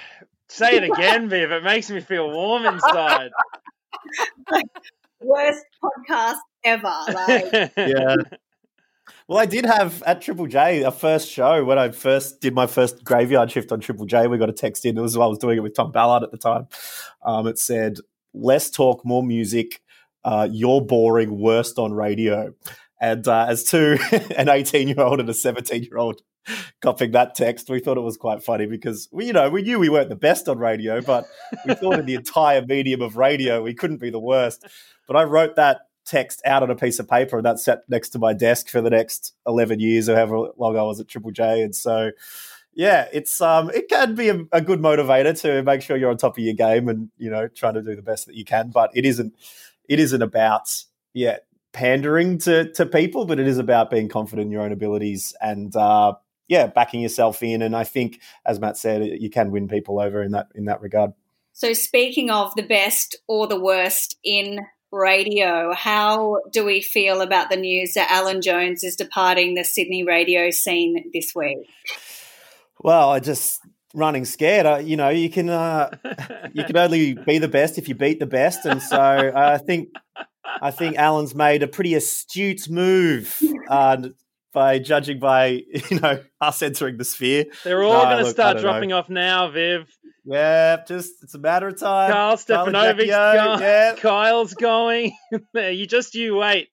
[0.50, 1.52] say it again, Viv.
[1.52, 3.30] It makes me feel warm inside.
[5.22, 6.94] Worst podcast ever.
[7.14, 8.16] Like, yeah.
[9.28, 12.68] Well, I did have at Triple J a first show when I first did my
[12.68, 14.28] first graveyard shift on Triple J.
[14.28, 14.98] We got a text in.
[14.98, 16.68] It was I was doing it with Tom Ballard at the time.
[17.24, 17.98] Um, it said,
[18.34, 19.82] "Less talk, more music.
[20.24, 21.40] Uh, you're boring.
[21.40, 22.54] Worst on radio."
[23.02, 23.98] And uh, as to
[24.38, 26.22] an 18 year old and a 17 year old
[26.82, 29.80] copying that text, we thought it was quite funny because we, you know, we knew
[29.80, 31.26] we weren't the best on radio, but
[31.66, 34.66] we thought in the entire medium of radio we couldn't be the worst.
[35.08, 38.10] But I wrote that text out on a piece of paper and that sat next
[38.10, 41.32] to my desk for the next 11 years or however long I was at Triple
[41.32, 41.62] J.
[41.62, 42.12] And so,
[42.74, 46.18] yeah, it's um, it can be a, a good motivator to make sure you're on
[46.18, 48.70] top of your game and you know trying to do the best that you can.
[48.70, 49.34] But it isn't
[49.88, 50.84] it isn't about
[51.14, 51.38] yeah
[51.72, 55.74] pandering to to people, but it is about being confident in your own abilities and
[55.76, 56.14] uh,
[56.50, 57.62] yeah backing yourself in.
[57.62, 60.82] And I think, as Matt said, you can win people over in that in that
[60.82, 61.14] regard.
[61.54, 64.60] so, speaking of the best or the worst in
[64.96, 70.04] radio, how do we feel about the news that Alan Jones is departing the Sydney
[70.04, 71.68] radio scene this week?
[72.82, 73.62] Well, I just
[73.94, 74.66] running scared.
[74.66, 75.90] Uh, you know, you can uh,
[76.54, 79.58] you can only be the best if you beat the best, and so uh, I
[79.58, 79.90] think
[80.62, 84.10] I think Alan's made a pretty astute move uh,
[84.54, 85.48] by judging by
[85.90, 87.46] you know us entering the sphere.
[87.64, 88.72] They're all No, going to start don't know.
[88.72, 89.90] dropping off now, Viv.
[90.26, 92.12] Yeah, just it's a matter of time.
[92.12, 93.60] Karl Stefanovic's going.
[93.62, 93.96] yeah.
[93.98, 95.16] Kyle's going.
[95.54, 96.70] you just you wait.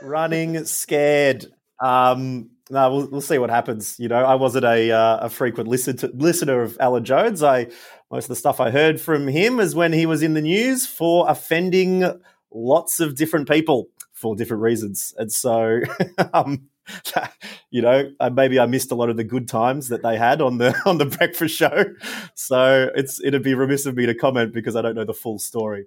[0.00, 1.46] running scared.
[1.82, 3.96] Um, no, we'll, we'll see what happens.
[3.98, 7.42] You know, I wasn't a uh, a frequent listen to, listener of Alan Jones.
[7.42, 7.66] I
[8.10, 10.86] most of the stuff I heard from him is when he was in the news
[10.86, 12.04] for offending
[12.50, 15.80] lots of different people for different reasons, and so
[16.32, 16.68] um,
[17.70, 20.40] you know, uh, maybe I missed a lot of the good times that they had
[20.40, 21.84] on the on the breakfast show.
[22.34, 25.38] So it's it'd be remiss of me to comment because I don't know the full
[25.38, 25.86] story.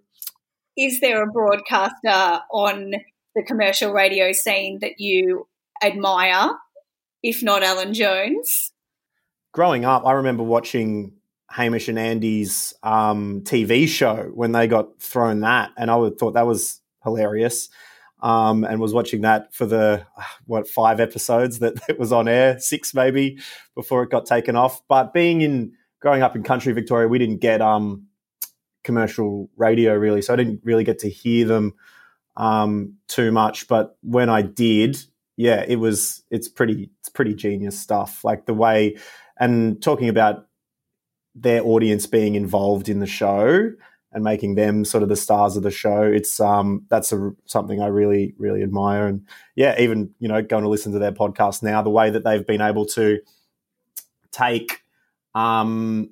[0.77, 2.93] Is there a broadcaster on
[3.35, 5.47] the commercial radio scene that you
[5.81, 6.49] admire,
[7.23, 8.72] if not Alan Jones?
[9.53, 11.13] Growing up, I remember watching
[11.49, 16.34] Hamish and Andy's um, TV show when they got thrown that, and I would, thought
[16.34, 17.69] that was hilarious.
[18.21, 20.05] Um, and was watching that for the
[20.45, 23.39] what five episodes that it was on air, six maybe
[23.75, 24.81] before it got taken off.
[24.87, 28.07] But being in growing up in country Victoria, we didn't get um,
[28.83, 31.73] commercial radio really, so I didn't really get to hear them
[32.37, 33.67] um, too much.
[33.67, 34.97] But when I did,
[35.37, 38.23] yeah, it was it's pretty it's pretty genius stuff.
[38.23, 38.95] Like the way
[39.37, 40.47] and talking about
[41.35, 43.71] their audience being involved in the show
[44.15, 46.01] and making them sort of the stars of the show.
[46.01, 50.63] It's um that's a, something I really really admire, and yeah, even you know going
[50.63, 53.19] to listen to their podcast now, the way that they've been able to
[54.31, 54.81] take
[55.35, 56.09] um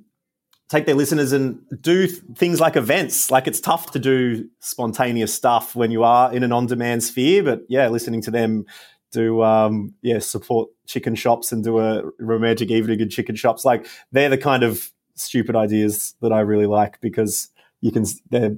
[0.69, 3.31] take their listeners and do th- things like events.
[3.31, 7.61] Like it's tough to do spontaneous stuff when you are in an on-demand sphere, but
[7.69, 8.65] yeah, listening to them
[9.11, 13.85] do um yeah support chicken shops and do a romantic evening in chicken shops like
[14.11, 17.49] they're the kind of stupid ideas that I really like because
[17.84, 18.05] you can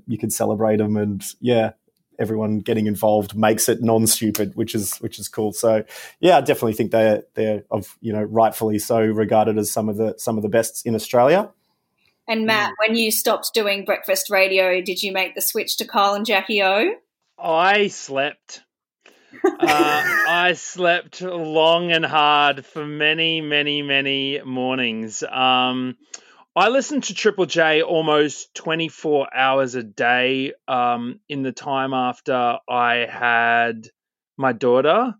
[0.05, 1.71] you can celebrate them and yeah
[2.19, 5.51] everyone getting involved makes it non-stupid which is which is cool.
[5.51, 5.83] So
[6.19, 9.97] yeah i definitely think they're they're of you know rightfully so regarded as some of
[9.97, 11.49] the some of the best in australia.
[12.27, 16.13] And matt when you stopped doing breakfast radio did you make the switch to kyle
[16.13, 16.93] and jackie o?
[17.37, 18.61] I slept.
[19.43, 25.21] Uh, I slept long and hard for many, many, many mornings.
[25.21, 25.97] Um,
[26.57, 32.59] I listened to Triple J almost 24 hours a day um, in the time after
[32.69, 33.89] I had
[34.37, 35.15] my daughter.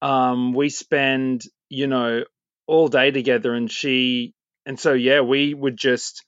[0.00, 2.22] Um, we spend, you know,
[2.68, 4.32] all day together, and she,
[4.64, 6.24] and so, yeah, we would just,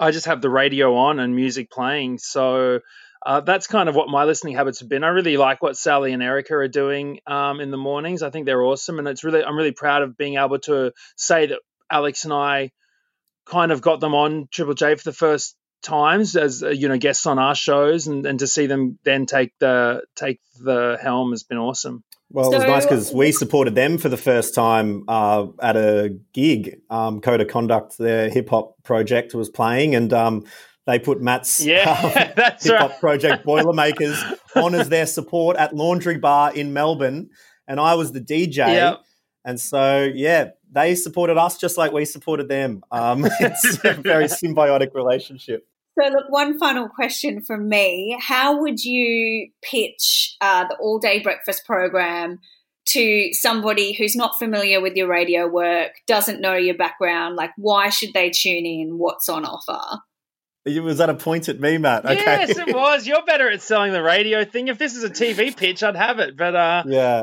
[0.00, 2.18] I just have the radio on and music playing.
[2.18, 2.80] So,
[3.24, 5.04] uh, that's kind of what my listening habits have been.
[5.04, 8.24] I really like what Sally and Erica are doing um, in the mornings.
[8.24, 11.46] I think they're awesome, and it's really I'm really proud of being able to say
[11.46, 11.60] that
[11.92, 12.72] Alex and I
[13.46, 16.98] kind of got them on Triple J for the first times as uh, you know
[16.98, 21.30] guests on our shows, and, and to see them then take the take the helm
[21.30, 22.02] has been awesome.
[22.30, 25.76] Well, so, it was nice because we supported them for the first time uh, at
[25.76, 26.80] a gig.
[26.90, 30.44] Um, Code of Conduct, their hip hop project, was playing, and um,
[30.86, 32.10] they put Matt's yeah, um,
[32.60, 33.00] hip hop right.
[33.00, 34.20] project Boilermakers
[34.56, 37.30] on as their support at Laundry Bar in Melbourne,
[37.68, 38.56] and I was the DJ.
[38.56, 39.00] Yep.
[39.44, 42.82] And so, yeah, they supported us just like we supported them.
[42.90, 45.66] Um, it's a very symbiotic relationship.
[46.00, 48.18] So, look, one final question from me.
[48.20, 52.40] How would you pitch uh, the all day breakfast program
[52.86, 57.36] to somebody who's not familiar with your radio work, doesn't know your background?
[57.36, 58.98] Like, why should they tune in?
[58.98, 60.00] What's on offer?
[60.66, 62.06] Was that a point at me, Matt?
[62.06, 62.14] Okay.
[62.16, 63.06] Yes, it was.
[63.06, 64.68] You're better at selling the radio thing.
[64.68, 66.36] If this is a TV pitch, I'd have it.
[66.36, 67.22] But uh Yeah.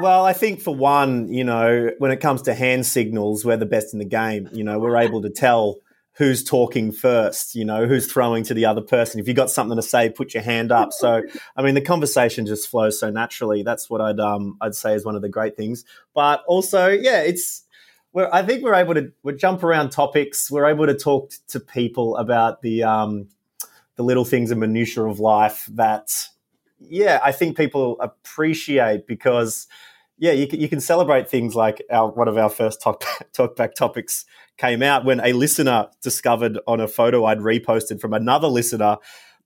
[0.00, 3.66] Well, I think for one, you know, when it comes to hand signals, we're the
[3.66, 4.48] best in the game.
[4.52, 5.76] You know, we're able to tell
[6.14, 9.20] who's talking first, you know, who's throwing to the other person.
[9.20, 10.92] If you've got something to say, put your hand up.
[10.92, 11.22] So,
[11.56, 13.62] I mean, the conversation just flows so naturally.
[13.62, 15.84] That's what I'd um I'd say is one of the great things.
[16.12, 17.64] But also, yeah, it's
[18.12, 20.50] we're, I think we're able to we jump around topics.
[20.50, 23.28] We're able to talk to people about the um,
[23.96, 26.28] the little things and minutiae of life that,
[26.78, 29.68] yeah, I think people appreciate because,
[30.18, 34.24] yeah, you you can celebrate things like our one of our first talk talkback topics
[34.56, 38.98] came out when a listener discovered on a photo I'd reposted from another listener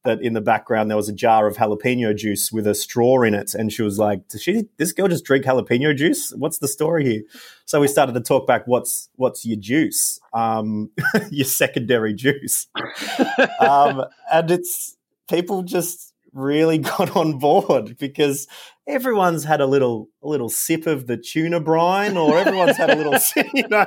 [0.04, 3.34] that in the background there was a jar of jalapeno juice with a straw in
[3.34, 4.68] it, and she was like, "Does she?
[4.76, 6.32] This girl just drink jalapeno juice?
[6.36, 7.22] What's the story here?"
[7.64, 8.66] So we started to talk back.
[8.66, 10.20] What's what's your juice?
[10.32, 10.90] Um,
[11.30, 12.68] your secondary juice,
[13.60, 14.96] um, and it's
[15.28, 18.46] people just really got on board because
[18.86, 22.96] everyone's had a little a little sip of the tuna brine, or everyone's had a
[22.96, 23.16] little,
[23.54, 23.86] you know,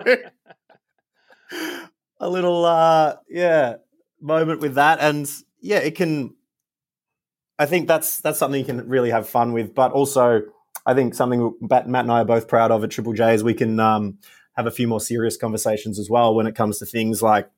[2.19, 3.75] a little uh, yeah
[4.19, 6.35] moment with that, and yeah, it can.
[7.59, 10.43] I think that's that's something you can really have fun with, but also
[10.85, 13.53] I think something Matt and I are both proud of at Triple J is we
[13.53, 14.19] can um,
[14.55, 17.49] have a few more serious conversations as well when it comes to things like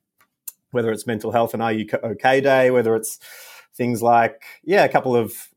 [0.71, 3.19] whether it's mental health and Are You Okay Day, whether it's
[3.75, 5.49] things like yeah, a couple of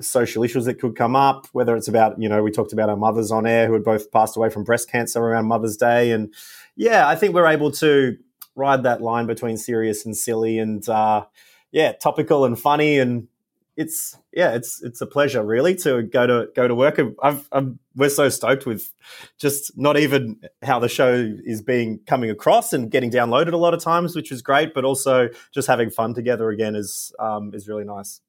[0.00, 2.96] social issues that could come up, whether it's about you know we talked about our
[2.96, 6.34] mothers on air who had both passed away from breast cancer around Mother's Day, and
[6.74, 8.16] yeah, I think we're able to
[8.56, 10.88] ride that line between serious and silly and.
[10.88, 11.26] Uh,
[11.72, 13.28] yeah, topical and funny and
[13.76, 16.98] it's yeah, it's it's a pleasure really to go to go to work.
[17.22, 18.90] I've, I'm we're so stoked with
[19.38, 21.12] just not even how the show
[21.44, 24.84] is being coming across and getting downloaded a lot of times, which is great, but
[24.84, 28.20] also just having fun together again is um, is really nice.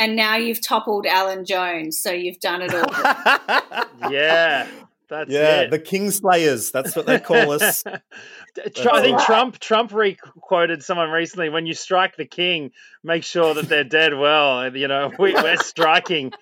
[0.00, 4.10] And now you've toppled Alan Jones, so you've done it all.
[4.10, 4.68] yeah.
[5.08, 5.70] That's yeah, it.
[5.70, 6.70] the Kingslayers.
[6.70, 7.84] That's what they call us.
[7.86, 12.72] I think Trump Trump re-quoted someone recently: "When you strike the king,
[13.02, 16.32] make sure that they're dead well." You know, we, we're striking.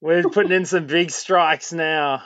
[0.00, 2.22] We're putting in some big strikes now.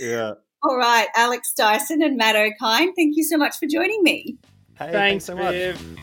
[0.00, 0.34] Yeah.
[0.62, 4.38] all right, Alex Dyson and Matt Okine, thank you so much for joining me.
[4.78, 5.52] Hey, thanks, so much.
[5.52, 5.96] Viv.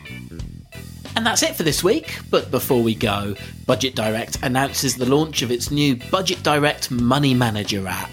[1.16, 2.18] And that's it for this week.
[2.30, 3.36] But before we go,
[3.66, 8.10] Budget Direct announces the launch of its new Budget Direct Money Manager app.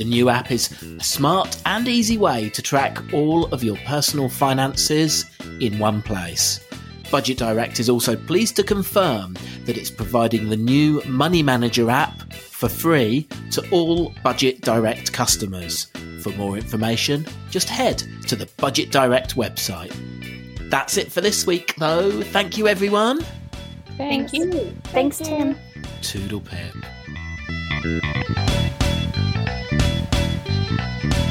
[0.00, 4.30] The new app is a smart and easy way to track all of your personal
[4.30, 5.26] finances
[5.60, 6.58] in one place.
[7.10, 9.36] Budget Direct is also pleased to confirm
[9.66, 15.88] that it's providing the new Money Manager app for free to all Budget Direct customers.
[16.22, 19.92] For more information, just head to the Budget Direct website.
[20.70, 22.22] That's it for this week, though.
[22.22, 23.22] Thank you, everyone.
[23.98, 24.74] Thank you.
[24.84, 25.58] Thanks, Tim.
[26.00, 26.74] Toodle pip.
[30.76, 31.29] Thank you.